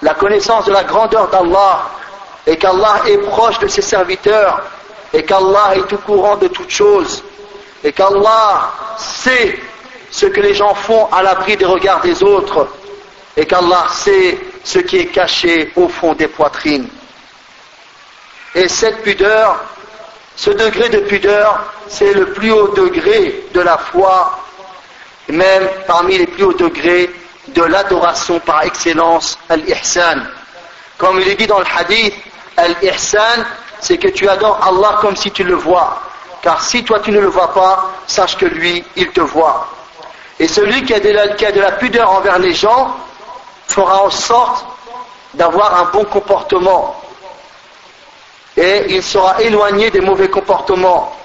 la 0.01 0.13
connaissance 0.13 0.65
de 0.65 0.71
la 0.71 0.83
grandeur 0.83 1.27
d'Allah, 1.29 1.83
et 2.45 2.57
qu'Allah 2.57 3.01
est 3.07 3.17
proche 3.19 3.59
de 3.59 3.67
ses 3.67 3.81
serviteurs 3.81 4.61
et 5.13 5.23
qu'Allah 5.23 5.75
est 5.75 5.93
au 5.93 5.97
courant 5.97 6.35
de 6.35 6.47
toutes 6.47 6.69
choses 6.69 7.23
et 7.83 7.91
qu'Allah 7.91 8.71
sait 8.97 9.59
ce 10.11 10.25
que 10.25 10.41
les 10.41 10.53
gens 10.53 10.73
font 10.73 11.07
à 11.11 11.23
l'abri 11.23 11.57
des 11.57 11.65
regards 11.65 12.01
des 12.01 12.21
autres 12.23 12.67
et 13.35 13.45
qu'Allah 13.45 13.85
sait 13.91 14.37
ce 14.63 14.79
qui 14.79 14.97
est 14.97 15.07
caché 15.07 15.71
au 15.75 15.87
fond 15.87 16.13
des 16.13 16.27
poitrines. 16.27 16.87
Et 18.55 18.67
cette 18.67 19.01
pudeur, 19.01 19.59
ce 20.35 20.51
degré 20.51 20.89
de 20.89 20.99
pudeur, 20.99 21.63
c'est 21.87 22.13
le 22.13 22.33
plus 22.33 22.51
haut 22.51 22.69
degré 22.69 23.45
de 23.53 23.61
la 23.61 23.77
foi, 23.77 24.42
même 25.29 25.67
parmi 25.87 26.17
les 26.17 26.27
plus 26.27 26.43
hauts 26.43 26.53
degrés 26.53 27.09
de 27.47 27.63
l'adoration 27.63 28.39
par 28.39 28.63
excellence, 28.63 29.37
al-ihsan. 29.49 30.23
Comme 30.97 31.19
il 31.19 31.27
est 31.27 31.35
dit 31.35 31.47
dans 31.47 31.59
le 31.59 31.65
hadith, 31.77 32.13
al-ihsan, 32.57 33.45
c'est 33.79 33.97
que 33.97 34.07
tu 34.07 34.27
adores 34.27 34.59
Allah 34.65 34.97
comme 35.01 35.15
si 35.15 35.31
tu 35.31 35.43
le 35.43 35.55
vois. 35.55 36.01
Car 36.41 36.61
si 36.61 36.83
toi 36.83 36.99
tu 36.99 37.11
ne 37.11 37.19
le 37.19 37.27
vois 37.27 37.53
pas, 37.53 37.91
sache 38.07 38.37
que 38.37 38.45
lui, 38.45 38.83
il 38.95 39.09
te 39.11 39.21
voit. 39.21 39.67
Et 40.39 40.47
celui 40.47 40.83
qui 40.83 40.93
a 40.93 40.99
de 40.99 41.09
la, 41.09 41.29
qui 41.29 41.45
a 41.45 41.51
de 41.51 41.61
la 41.61 41.73
pudeur 41.73 42.11
envers 42.11 42.39
les 42.39 42.53
gens 42.53 42.95
fera 43.67 44.03
en 44.03 44.09
sorte 44.09 44.65
d'avoir 45.33 45.79
un 45.81 45.85
bon 45.85 46.05
comportement. 46.05 46.99
Et 48.57 48.85
il 48.89 49.01
sera 49.03 49.41
éloigné 49.41 49.89
des 49.89 50.01
mauvais 50.01 50.29
comportements. 50.29 51.15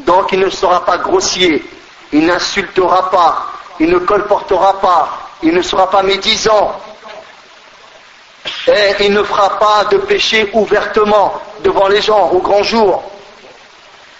Donc 0.00 0.32
il 0.32 0.40
ne 0.40 0.50
sera 0.50 0.84
pas 0.84 0.98
grossier, 0.98 1.64
il 2.12 2.26
n'insultera 2.26 3.10
pas, 3.10 3.46
il 3.80 3.90
ne 3.90 3.98
colportera 3.98 4.80
pas, 4.80 5.08
il 5.42 5.54
ne 5.54 5.62
sera 5.62 5.90
pas 5.90 6.02
médisant. 6.02 6.80
Et 8.68 9.04
il 9.04 9.12
ne 9.12 9.22
fera 9.22 9.58
pas 9.58 9.84
de 9.90 9.98
péché 9.98 10.50
ouvertement 10.52 11.40
devant 11.60 11.88
les 11.88 12.00
gens 12.00 12.30
au 12.30 12.38
grand 12.38 12.62
jour. 12.62 13.02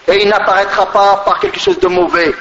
Et 0.09 0.23
il 0.23 0.29
n'apparaîtra 0.29 0.87
pas 0.87 1.17
par 1.25 1.39
quelque 1.41 1.59
chose 1.59 1.79
de 1.79 1.89
mauvais. 1.89 2.35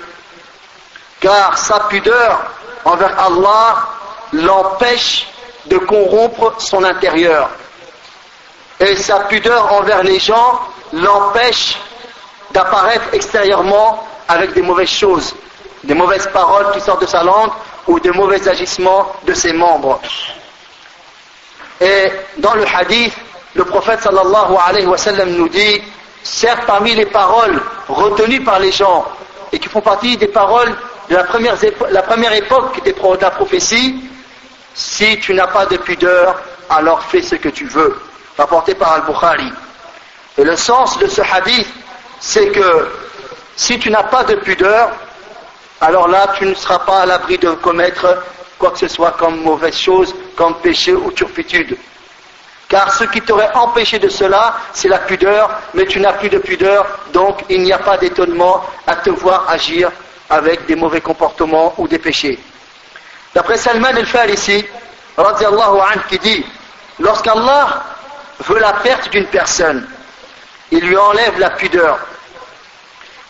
Car 1.20 1.58
sa 1.58 1.82
pudeur 1.82 2.44
envers 2.86 3.20
Allah 3.20 3.88
l'empêche 4.34 5.28
de 5.66 5.78
corrompre 5.78 6.54
son 6.60 6.84
intérieur. 6.84 7.50
Et 8.80 8.96
sa 8.96 9.22
pudeur 9.22 9.72
envers 9.74 10.04
les 10.04 10.20
gens 10.20 10.60
l'empêche 10.94 11.78
d'apparaître 12.52 13.06
extérieurement 13.14 14.06
avec 14.28 14.54
des 14.54 14.62
mauvaises 14.62 14.90
choses, 14.90 15.36
des 15.84 15.94
mauvaises 15.94 16.28
paroles 16.34 16.72
qui 16.74 16.82
sortent 16.82 17.02
de 17.02 17.08
sa 17.08 17.24
langue 17.24 17.52
ou 17.88 18.00
des 18.00 18.12
mauvais 18.12 18.48
agissements 18.48 19.12
de 19.26 19.34
ses 19.34 19.54
membres. 19.54 20.02
Et 21.82 22.12
dans 22.38 22.56
le 22.56 22.66
hadith, 22.66 23.14
le 23.54 23.66
prophète 23.66 24.02
sallallahu 24.02 24.56
alayhi 24.66 24.86
wa 24.86 24.98
sallam 24.98 25.30
nous 25.30 25.50
dit, 25.50 25.82
certes 26.24 26.66
parmi 26.66 26.96
les 26.96 27.06
paroles 27.06 27.62
retenues 27.88 28.44
par 28.44 28.60
les 28.60 28.72
gens 28.72 29.06
et 29.52 29.60
qui 29.60 29.70
font 29.70 29.82
partie 29.82 30.18
des 30.18 30.28
paroles 30.28 30.76
de 31.10 31.16
la 31.16 31.24
première, 31.24 32.34
époque 32.34 32.84
de 32.84 33.22
la 33.22 33.32
prophétie, 33.32 34.10
si 34.74 35.20
tu 35.20 35.34
n'as 35.34 35.48
pas 35.48 35.66
de 35.66 35.78
pudeur, 35.78 36.42
alors 36.70 37.02
fais 37.04 37.22
ce 37.22 37.36
que 37.36 37.50
tu 37.50 37.66
veux. 37.68 38.00
Rapporté 38.38 38.74
par 38.76 38.94
Al-Bukhari. 38.94 39.52
Et 40.38 40.44
le 40.44 40.56
sens 40.58 40.98
de 40.98 41.08
ce 41.08 41.22
hadith, 41.22 41.68
c'est 42.20 42.50
que 42.50 42.88
si 43.56 43.80
tu 43.80 43.90
n'as 43.90 44.04
pas 44.04 44.24
de 44.24 44.36
pudeur, 44.36 44.92
alors 45.82 46.08
là, 46.08 46.34
tu 46.38 46.46
ne 46.46 46.54
seras 46.54 46.80
pas 46.80 47.02
à 47.02 47.06
l'abri 47.06 47.38
de 47.38 47.52
commettre 47.52 48.24
quoi 48.58 48.72
que 48.72 48.80
ce 48.80 48.88
soit 48.88 49.12
comme 49.12 49.42
mauvaise 49.42 49.78
chose, 49.78 50.16
comme 50.36 50.56
péché 50.56 50.94
ou 50.94 51.12
turpitude. 51.12 51.78
Car 52.68 52.92
ce 52.94 53.04
qui 53.04 53.22
t'aurait 53.22 53.52
empêché 53.54 54.00
de 54.00 54.10
cela, 54.10 54.56
c'est 54.74 54.88
la 54.88 55.00
pudeur, 55.00 55.50
mais 55.74 55.86
tu 55.86 56.00
n'as 56.00 56.14
plus 56.14 56.30
de 56.30 56.40
pudeur, 56.40 56.86
donc 57.14 57.44
il 57.50 57.62
n'y 57.62 57.72
a 57.72 57.78
pas 57.78 57.98
d'étonnement 57.98 58.66
à 58.88 58.96
te 58.96 59.10
voir 59.10 59.50
agir 59.50 59.92
avec 60.30 60.66
des 60.66 60.76
mauvais 60.76 61.02
comportements 61.02 61.74
ou 61.78 61.88
des 61.88 62.00
péchés. 62.00 62.40
D'après 63.34 63.58
Salman 63.58 63.90
al-Farisi, 63.96 64.66
qui 66.10 66.20
dit, 66.20 66.46
lorsqu'Allah 67.00 67.84
veut 68.48 68.60
la 68.60 68.74
perte 68.74 69.12
d'une 69.12 69.28
personne, 69.28 69.88
il 70.72 70.80
lui 70.80 70.98
enlève 70.98 71.40
la 71.40 71.52
pudeur. 71.52 72.00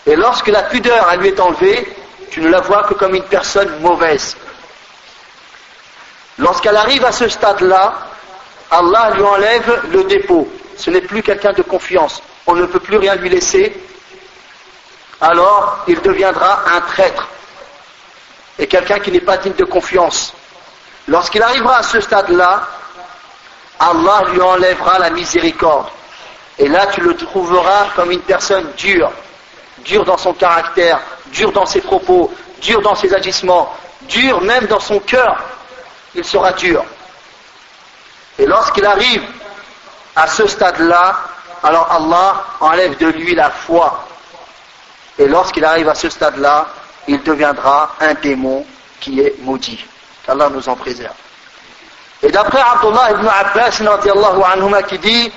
Et 0.05 0.15
lorsque 0.15 0.47
la 0.47 0.63
pudeur 0.63 1.15
lui 1.17 1.29
est 1.29 1.39
enlevée, 1.39 1.95
tu 2.29 2.41
ne 2.41 2.49
la 2.49 2.61
vois 2.61 2.83
que 2.83 2.93
comme 2.93 3.15
une 3.15 3.23
personne 3.23 3.79
mauvaise. 3.79 4.35
Lorsqu'elle 6.37 6.75
arrive 6.75 7.05
à 7.05 7.11
ce 7.11 7.29
stade-là, 7.29 7.93
Allah 8.71 9.11
lui 9.15 9.23
enlève 9.23 9.83
le 9.91 10.03
dépôt. 10.03 10.47
Ce 10.77 10.89
n'est 10.89 11.01
plus 11.01 11.23
quelqu'un 11.23 11.53
de 11.53 11.61
confiance. 11.61 12.21
On 12.45 12.53
ne 12.53 12.65
peut 12.65 12.79
plus 12.79 12.97
rien 12.97 13.15
lui 13.15 13.29
laisser. 13.29 13.75
Alors, 15.21 15.85
il 15.87 16.01
deviendra 16.01 16.63
un 16.75 16.81
traître 16.81 17.27
et 18.59 18.67
quelqu'un 18.67 18.99
qui 18.99 19.11
n'est 19.11 19.21
pas 19.21 19.37
digne 19.37 19.53
de 19.53 19.65
confiance. 19.65 20.33
Lorsqu'il 21.07 21.41
arrivera 21.41 21.77
à 21.77 21.83
ce 21.83 21.99
stade-là, 21.99 22.67
Allah 23.79 24.23
lui 24.31 24.41
enlèvera 24.41 24.99
la 24.99 25.09
miséricorde. 25.09 25.87
Et 26.57 26.67
là, 26.67 26.87
tu 26.87 27.01
le 27.01 27.15
trouveras 27.15 27.87
comme 27.95 28.11
une 28.11 28.21
personne 28.21 28.71
dure, 28.77 29.11
dure 29.85 30.03
dans 30.03 30.17
son 30.17 30.33
caractère, 30.33 30.99
dure 31.27 31.51
dans 31.51 31.65
ses 31.65 31.81
propos, 31.81 32.33
dure 32.61 32.81
dans 32.81 32.95
ses 32.95 33.13
agissements, 33.13 33.73
dure 34.01 34.41
même 34.41 34.65
dans 34.65 34.79
son 34.79 34.99
cœur. 34.99 35.41
Il 36.15 36.25
sera 36.25 36.51
dur. 36.53 36.83
Et 38.37 38.45
lorsqu'il 38.45 38.85
arrive 38.85 39.23
à 40.15 40.27
ce 40.27 40.47
stade-là, 40.47 41.17
alors 41.63 41.91
Allah 41.91 42.43
enlève 42.59 42.97
de 42.97 43.07
lui 43.07 43.35
la 43.35 43.49
foi. 43.49 44.05
Et 45.17 45.27
lorsqu'il 45.27 45.63
arrive 45.63 45.87
à 45.87 45.95
ce 45.95 46.09
stade-là, 46.09 46.67
il 47.07 47.21
deviendra 47.23 47.95
un 48.01 48.13
démon 48.15 48.65
qui 48.99 49.21
est 49.21 49.35
maudit. 49.41 49.85
Allah 50.27 50.49
nous 50.49 50.67
en 50.67 50.75
préserve. 50.75 51.13
Et 52.23 52.31
d'après 52.31 52.59
Abdullah 52.59 53.11
ibn 53.11 53.27
Abbas 53.27 54.81
qui 54.87 54.97
dit 54.99 55.31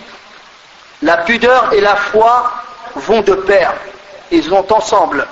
la 1.02 1.18
pudeur 1.18 1.72
et 1.72 1.80
la 1.80 1.96
foi 1.96 2.50
vont 2.94 3.20
de 3.20 3.34
pair, 3.34 3.74
ils 4.30 4.48
vont 4.48 4.66
ensemble. 4.72 5.26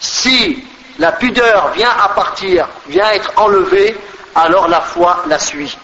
Si 0.00 0.64
la 0.98 1.12
pudeur 1.12 1.70
vient 1.72 1.90
à 2.02 2.08
partir, 2.10 2.68
vient 2.88 3.10
être 3.12 3.32
enlevée, 3.36 3.96
alors 4.34 4.68
la 4.68 4.80
foi 4.80 5.24
la 5.26 5.38
suit. 5.38 5.76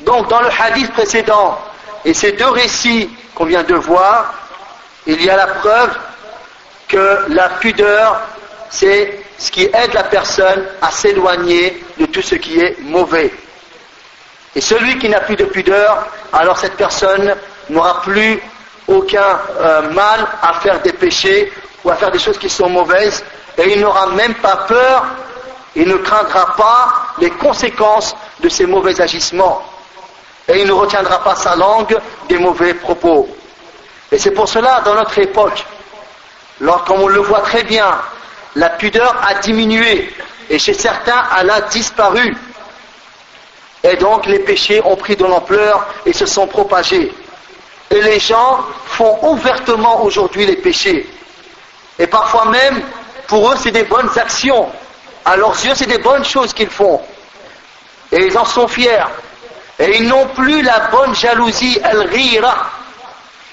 Donc 0.00 0.28
dans 0.28 0.40
le 0.40 0.48
hadith 0.48 0.92
précédent 0.92 1.58
et 2.04 2.14
ces 2.14 2.32
deux 2.32 2.48
récits 2.48 3.10
qu'on 3.34 3.44
vient 3.44 3.62
de 3.62 3.74
voir, 3.74 4.34
il 5.06 5.22
y 5.22 5.30
a 5.30 5.36
la 5.36 5.46
preuve 5.46 5.96
que 6.88 7.24
la 7.28 7.48
pudeur, 7.50 8.20
c'est 8.70 9.20
ce 9.38 9.50
qui 9.50 9.64
aide 9.64 9.92
la 9.94 10.04
personne 10.04 10.64
à 10.82 10.90
s'éloigner 10.90 11.84
de 11.98 12.06
tout 12.06 12.22
ce 12.22 12.34
qui 12.34 12.60
est 12.60 12.78
mauvais. 12.80 13.32
Et 14.54 14.60
celui 14.60 14.98
qui 14.98 15.08
n'a 15.08 15.20
plus 15.20 15.36
de 15.36 15.44
pudeur, 15.44 16.06
alors 16.32 16.58
cette 16.58 16.76
personne 16.76 17.34
n'aura 17.70 18.02
plus 18.02 18.40
aucun 18.88 19.38
euh, 19.60 19.90
mal 19.92 20.26
à 20.42 20.54
faire 20.60 20.80
des 20.80 20.92
péchés 20.92 21.52
ou 21.84 21.90
à 21.90 21.96
faire 21.96 22.10
des 22.10 22.18
choses 22.18 22.38
qui 22.38 22.48
sont 22.48 22.68
mauvaises, 22.68 23.24
et 23.58 23.72
il 23.72 23.80
n'aura 23.80 24.06
même 24.08 24.34
pas 24.34 24.56
peur, 24.68 25.06
il 25.76 25.88
ne 25.88 25.96
craindra 25.96 26.54
pas 26.56 26.92
les 27.18 27.30
conséquences 27.30 28.16
de 28.40 28.48
ses 28.48 28.66
mauvais 28.66 29.00
agissements, 29.00 29.62
et 30.48 30.60
il 30.60 30.66
ne 30.66 30.72
retiendra 30.72 31.22
pas 31.22 31.34
sa 31.36 31.56
langue 31.56 31.98
des 32.28 32.38
mauvais 32.38 32.74
propos. 32.74 33.28
Et 34.10 34.18
c'est 34.18 34.30
pour 34.30 34.48
cela, 34.48 34.80
dans 34.84 34.94
notre 34.94 35.18
époque, 35.18 35.64
comme 36.86 37.02
on 37.02 37.08
le 37.08 37.20
voit 37.20 37.40
très 37.40 37.64
bien, 37.64 37.98
la 38.56 38.70
pudeur 38.70 39.14
a 39.26 39.34
diminué 39.34 40.10
et 40.48 40.58
chez 40.58 40.74
certains 40.74 41.24
elle 41.38 41.50
a 41.50 41.62
disparu. 41.62 42.36
Et 43.82 43.96
donc 43.96 44.26
les 44.26 44.38
péchés 44.38 44.80
ont 44.84 44.96
pris 44.96 45.16
de 45.16 45.24
l'ampleur 45.24 45.86
et 46.06 46.12
se 46.12 46.26
sont 46.26 46.46
propagés. 46.46 47.12
Et 47.90 48.00
les 48.00 48.18
gens 48.18 48.60
font 48.86 49.18
ouvertement 49.22 50.02
aujourd'hui 50.02 50.46
les 50.46 50.56
péchés. 50.56 51.08
Et 51.98 52.06
parfois 52.06 52.46
même, 52.46 52.82
pour 53.28 53.50
eux, 53.50 53.56
c'est 53.58 53.70
des 53.70 53.84
bonnes 53.84 54.10
actions. 54.18 54.68
À 55.24 55.36
leurs 55.36 55.64
yeux, 55.64 55.74
c'est 55.74 55.86
des 55.86 55.98
bonnes 55.98 56.24
choses 56.24 56.52
qu'ils 56.52 56.70
font. 56.70 57.00
Et 58.10 58.26
ils 58.26 58.36
en 58.36 58.44
sont 58.44 58.68
fiers. 58.68 59.06
Et 59.78 59.98
ils 59.98 60.08
n'ont 60.08 60.26
plus 60.28 60.62
la 60.62 60.80
bonne 60.88 61.14
jalousie, 61.14 61.80
al-rira, 61.82 62.70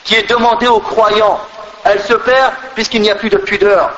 qui 0.03 0.15
est 0.15 0.29
demandée 0.29 0.67
aux 0.67 0.79
croyants 0.79 1.39
elle 1.83 2.01
se 2.01 2.13
perd 2.13 2.53
puisqu'il 2.75 3.01
n'y 3.01 3.09
a 3.09 3.15
plus 3.15 3.29
de 3.29 3.37
pudeur. 3.37 3.91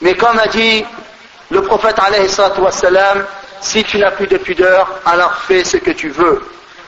Mais 0.00 0.16
comme 0.16 0.38
a 0.38 0.46
dit 0.48 0.84
le 1.50 1.62
prophète 1.62 1.98
wassalam, 2.58 3.26
si 3.64 3.82
tu 3.82 3.96
n'as 3.96 4.10
plus 4.10 4.26
de 4.26 4.36
pudeur, 4.36 4.86
alors 5.06 5.34
fais 5.36 5.64
ce 5.64 5.78
que 5.78 5.90
tu 5.90 6.10
veux. 6.10 6.46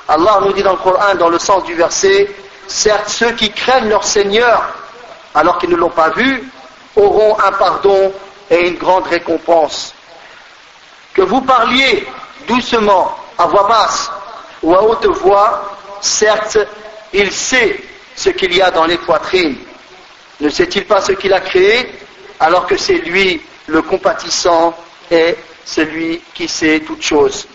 Allah 0.09 0.41
nous 0.43 0.53
dit 0.53 0.62
dans 0.62 0.73
le 0.73 0.77
Coran, 0.79 1.15
dans 1.19 1.31
le 1.31 1.39
sens 1.39 1.65
du 1.65 1.75
verset, 1.75 2.29
certes 2.67 3.09
ceux 3.09 3.33
qui 3.33 3.51
craignent 3.51 3.89
leur 3.89 4.05
Seigneur, 4.05 4.62
alors 5.35 5.57
qu'ils 5.57 5.71
ne 5.71 5.77
l'ont 5.77 5.89
pas 5.89 6.11
vu, 6.11 6.45
auront 6.95 7.35
un 7.41 7.51
pardon 7.53 8.12
et 8.51 8.69
une 8.69 8.77
grande 8.77 9.07
récompense. 9.07 9.95
Que 11.15 11.23
vous 11.23 11.41
parliez 11.41 12.07
doucement, 12.47 13.17
à 13.39 13.47
voix 13.47 13.67
basse 13.67 14.11
ou 14.62 14.75
à 14.75 14.83
haute 14.83 15.07
voix, 15.07 15.73
Certes, 16.03 16.59
il 17.15 17.33
sait 17.33 17.83
ce 18.15 18.29
qu'il 18.29 18.55
y 18.55 18.61
a 18.61 18.71
dans 18.71 18.85
les 18.85 18.99
poitrines. 18.99 19.57
Ne 20.41 20.51
sait-il 20.51 20.85
pas 20.85 21.01
ce 21.01 21.12
qu'il 21.12 21.33
a 21.33 21.41
créé 21.41 21.91
alors 22.39 22.67
que 22.67 22.77
c'est 22.77 22.99
lui 22.99 23.41
le 23.67 23.81
compatissant 23.81 24.77
et 25.11 25.35
celui 25.66 26.20
qui 26.33 26.48
sait 26.48 26.81
toutes 26.81 27.02
choses. 27.02 27.46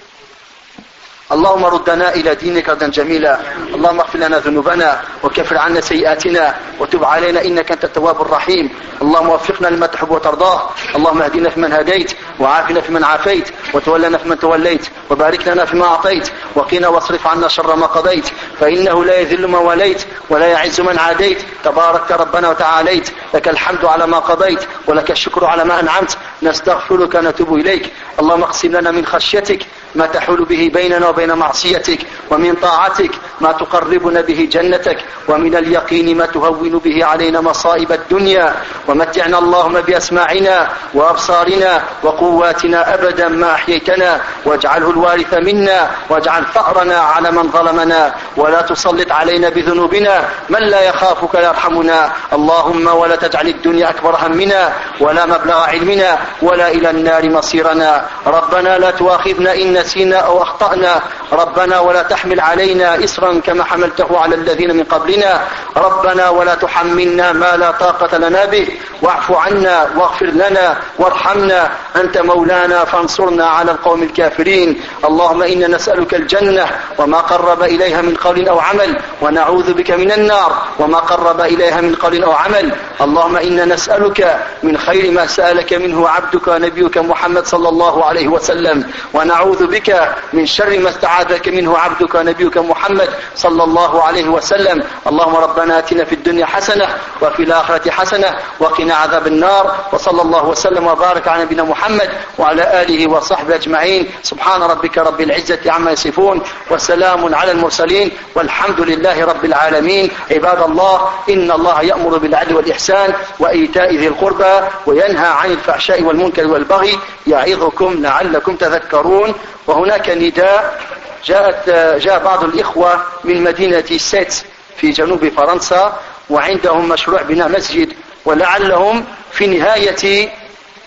اللهم 1.32 1.66
ردنا 1.66 2.16
إلى 2.16 2.36
دينك 2.36 2.70
ردا 2.70 2.88
جميلا. 2.88 3.40
اللهم 3.76 4.00
اغفر 4.00 4.20
لنا 4.20 4.38
ذنوبنا 4.38 5.02
وكفر 5.24 5.58
عنا 5.58 5.82
سيئاتنا 5.82 6.56
وتب 6.80 7.04
علينا 7.04 7.46
إنك 7.46 7.72
أنت 7.72 7.84
التواب 7.84 8.22
الرحيم. 8.22 8.70
اللهم 9.02 9.30
وفقنا 9.30 9.68
لما 9.68 9.88
تحب 9.88 10.12
وترضاه. 10.12 10.70
اللهم 10.96 11.22
اهدنا 11.22 11.50
فيمن 11.50 11.74
هديت 11.74 12.12
وعافنا 12.40 12.82
فيمن 12.82 13.04
عافيت 13.04 13.48
وتولنا 13.74 14.18
فيمن 14.18 14.40
توليت 14.40 14.86
وبارك 15.10 15.48
لنا 15.48 15.66
فيما 15.66 15.86
أعطيت 15.86 16.30
وقنا 16.56 16.88
واصرف 16.88 17.28
عنا 17.28 17.48
شر 17.48 17.76
ما 17.76 17.86
قضيت 17.86 18.26
فإنه 18.60 19.06
لا 19.06 19.20
يذل 19.20 19.48
من 19.48 19.56
وليت 19.56 20.02
ولا 20.30 20.48
يعز 20.48 20.82
من 20.82 21.00
عاديت. 21.00 21.40
تبارك 21.64 22.12
ربنا 22.12 22.50
وتعاليت. 22.50 23.10
لك 23.34 23.48
الحمد 23.48 23.86
على 23.86 24.08
ما 24.08 24.20
قضيت 24.20 24.64
ولك 24.88 25.12
الشكر 25.12 25.46
على 25.46 25.64
ما 25.64 25.80
أنعمت. 25.80 26.18
نستغفرك 26.44 27.16
ونتوب 27.16 27.54
إليك. 27.56 27.94
اللهم 28.20 28.44
اقسم 28.44 28.72
لنا 28.78 28.92
من 28.92 29.06
خشيتك 29.06 29.62
ما 29.96 30.06
تحول 30.06 30.46
به 30.46 30.72
بيننا 30.74 31.10
وبين 31.10 31.34
معصيتك 31.34 32.00
ومن 32.32 32.54
طاعتك 32.56 33.12
ما 33.42 33.52
تقربنا 33.52 34.22
به 34.22 34.50
جنتك 34.52 34.98
ومن 35.28 35.56
اليقين 35.56 36.18
ما 36.18 36.26
تهون 36.26 36.80
به 36.80 37.06
علينا 37.06 37.42
مصائب 37.42 37.92
الدنيا. 37.92 38.56
ومتعنا 38.88 39.38
اللهم 39.40 39.82
بأسماعنا 39.82 40.70
وأبصارنا 40.94 41.84
وقواتنا 42.04 42.94
أبدا 42.94 43.28
ما 43.28 43.52
أحييتنا. 43.54 44.22
واجعله 44.46 44.90
الوارث 44.90 45.34
منا 45.34 45.90
واجعل 46.10 46.46
فأرنا 46.46 46.98
على 46.98 47.32
من 47.32 47.52
ظلمنا. 47.52 48.14
ولا 48.38 48.62
تسلط 48.62 49.12
علينا 49.12 49.50
بذنوبنا. 49.50 50.24
من 50.50 50.60
لا 50.60 50.82
يخافك 50.82 51.34
يرحمنا. 51.34 52.12
اللهم 52.34 52.88
ولا 52.88 53.16
تجعل 53.16 53.48
الدنيا 53.48 53.90
أكبر 53.90 54.16
همنا 54.24 54.74
ولا 55.00 55.26
مبلغ 55.26 55.60
علمنا 55.60 56.18
ولا 56.42 56.72
إلى 56.72 56.90
النار 56.90 57.30
مصيرنا. 57.30 58.06
ربنا 58.28 58.78
لا 58.78 58.92
تؤاخذنا 58.92 59.54
إن 59.54 59.74
نسينا 59.74 60.18
أو 60.18 60.44
أخطأنا. 60.44 61.02
ربنا 61.32 61.80
ولا 61.80 62.04
تحمل 62.04 62.40
علينا 62.40 63.04
إسرا 63.04 63.31
كما 63.40 63.64
حملته 63.64 64.20
على 64.20 64.36
الذين 64.36 64.76
من 64.78 64.84
قبلنا. 64.84 65.42
ربنا 65.78 66.30
ولا 66.30 66.56
تحملنا 66.56 67.32
ما 67.32 67.58
لا 67.58 67.72
طاقة 67.72 68.18
لنا 68.18 68.46
به. 68.46 68.68
واعف 69.02 69.32
عنا 69.32 69.88
واغفر 69.98 70.26
لنا 70.26 70.78
وارحمنا. 71.00 71.72
أنت 71.96 72.18
مولانا 72.18 72.86
فانصرنا 72.86 73.46
على 73.46 73.72
القوم 73.72 74.04
الكافرين. 74.04 74.82
اللهم 75.06 75.44
إنا 75.44 75.68
نسألك 75.68 76.14
الجنة 76.14 76.66
وما 76.98 77.18
قرب 77.18 77.64
إليها 77.64 78.02
من 78.02 78.16
قول 78.16 78.48
أو 78.48 78.60
عمل 78.60 79.00
ونعوذ 79.22 79.74
بك 79.74 79.92
من 79.92 80.12
النار 80.12 80.64
وما 80.80 80.98
قرب 80.98 81.42
إليها 81.42 81.82
من 81.82 81.96
قول 81.96 82.24
أو 82.24 82.32
عمل. 82.32 82.76
اللهم 83.02 83.38
إنا 83.38 83.66
نسألك 83.66 84.40
من 84.64 84.78
خير 84.78 85.12
ما 85.12 85.28
سألك 85.28 85.74
منه 85.74 86.10
عبدك 86.10 86.48
ونبيك 86.48 86.98
محمد 86.98 87.46
صلى 87.46 87.70
الله 87.70 88.06
عليه 88.06 88.28
وسلم. 88.28 88.84
ونعوذ 89.14 89.68
بك 89.68 90.16
من 90.34 90.46
شر 90.46 90.80
ما 90.80 90.90
استعاذك 90.90 91.48
منه 91.48 91.78
عبدك 91.78 92.16
ونبيك 92.16 92.58
محمد 92.58 93.10
صلى 93.36 93.64
الله 93.64 94.04
عليه 94.04 94.30
وسلم. 94.30 94.84
اللهم 95.08 95.36
ربنا 95.36 95.80
آتنا 95.80 96.06
في 96.06 96.16
الدنيا 96.16 96.46
حسنة 96.46 96.88
وفي 97.22 97.44
الآخرة 97.44 97.92
حسنة 97.92 98.38
وقنا 98.60 98.96
عذاب 98.96 99.28
النار. 99.28 99.76
وصلى 99.94 100.22
الله 100.22 100.46
وسلم 100.46 100.88
وبارك 100.88 101.28
على 101.28 101.44
نبينا 101.44 101.64
محمد 101.64 102.10
وعلى 102.40 102.82
آله 102.82 103.08
وصحبه 103.08 103.56
أجمعين. 103.56 104.10
سبحان 104.24 104.62
ربك 104.64 104.98
رب 104.98 105.22
العزة 105.22 105.72
عما 105.72 105.92
يصفون 105.92 106.42
وسلام 106.72 107.36
على 107.36 107.52
المرسلين 107.52 108.12
والحمد 108.36 108.80
لله 108.80 109.26
رب 109.26 109.46
العالمين. 109.46 110.12
عباد 110.32 110.62
الله 110.62 111.10
إن 111.30 111.52
الله 111.52 111.82
يأمر 111.82 112.18
بالعدل 112.18 112.56
والإحسان 112.56 113.14
وإيتاء 113.40 113.96
ذي 113.96 114.08
القربى 114.08 114.68
وينهى 114.86 115.28
عن 115.28 115.52
الفحشاء 115.52 116.04
والمنكر 116.04 116.48
والبغي 116.48 117.00
يعظكم 117.28 118.02
لعلكم 118.02 118.56
تذكرون. 118.56 119.34
وهناك 119.68 120.10
نداء 120.10 120.80
جاءت 121.26 121.70
جاء 122.04 122.24
بعض 122.24 122.44
الإخوة 122.44 123.04
من 123.24 123.44
مدينة 123.44 123.98
سيت 123.98 124.44
في 124.78 124.92
جنوب 124.92 125.30
فرنسا 125.30 126.00
وعندهم 126.30 126.90
مشروع 126.90 127.22
بناء 127.22 127.50
مسجد 127.50 127.94
ولعلهم 128.26 129.06
في 129.32 129.48
نهاية 129.48 130.30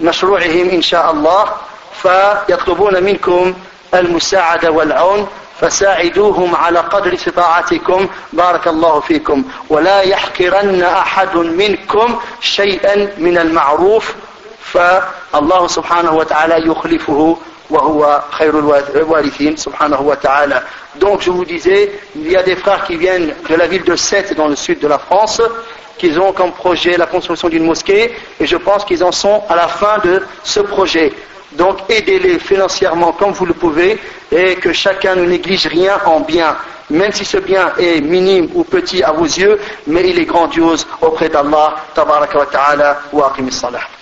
مشروعهم 0.00 0.68
إن 0.70 0.82
شاء 0.82 1.10
الله 1.10 1.44
فيطلبون 2.02 3.02
منكم 3.02 3.54
المساعدة 3.94 4.70
والعون 4.70 5.28
فساعدوهم 5.60 6.56
على 6.56 6.78
قدر 6.78 7.14
استطاعتكم. 7.14 8.08
بارك 8.32 8.68
الله 8.68 9.00
فيكم. 9.00 9.44
ولا 9.68 10.00
يحقرن 10.00 10.82
أحد 10.82 11.36
منكم 11.36 12.20
شيئا 12.40 13.14
من 13.18 13.38
المعروف 13.38 14.14
فالله 14.62 15.66
سبحانه 15.66 16.12
وتعالى 16.12 16.66
يخلفه 16.70 17.36
Donc 20.96 21.20
je 21.22 21.30
vous 21.30 21.44
disais, 21.44 21.92
il 22.14 22.30
y 22.30 22.36
a 22.36 22.42
des 22.42 22.56
frères 22.56 22.84
qui 22.84 22.96
viennent 22.96 23.34
de 23.48 23.54
la 23.54 23.66
ville 23.66 23.84
de 23.84 23.96
Sète 23.96 24.36
dans 24.36 24.48
le 24.48 24.56
sud 24.56 24.80
de 24.80 24.88
la 24.88 24.98
France, 24.98 25.40
qui 25.96 26.16
ont 26.18 26.32
comme 26.32 26.52
projet 26.52 26.96
la 26.96 27.06
construction 27.06 27.48
d'une 27.48 27.64
mosquée, 27.64 28.12
et 28.38 28.46
je 28.46 28.56
pense 28.56 28.84
qu'ils 28.84 29.02
en 29.02 29.12
sont 29.12 29.42
à 29.48 29.56
la 29.56 29.68
fin 29.68 29.98
de 30.04 30.22
ce 30.42 30.60
projet. 30.60 31.12
Donc 31.52 31.78
aidez-les 31.88 32.38
financièrement 32.38 33.12
comme 33.12 33.32
vous 33.32 33.46
le 33.46 33.54
pouvez, 33.54 33.98
et 34.30 34.56
que 34.56 34.72
chacun 34.72 35.14
ne 35.14 35.24
néglige 35.24 35.66
rien 35.66 36.00
en 36.04 36.20
bien, 36.20 36.56
même 36.90 37.12
si 37.12 37.24
ce 37.24 37.38
bien 37.38 37.72
est 37.78 38.00
minime 38.00 38.48
ou 38.54 38.64
petit 38.64 39.02
à 39.02 39.12
vos 39.12 39.24
yeux, 39.24 39.58
mais 39.86 40.08
il 40.10 40.18
est 40.18 40.26
grandiose 40.26 40.86
auprès 41.00 41.28
d'Allah. 41.28 41.76
Tabaraka 41.94 42.38
wa 42.38 42.46
ta'ala 42.46 42.98
wa 43.12 43.32
salah. 43.50 43.93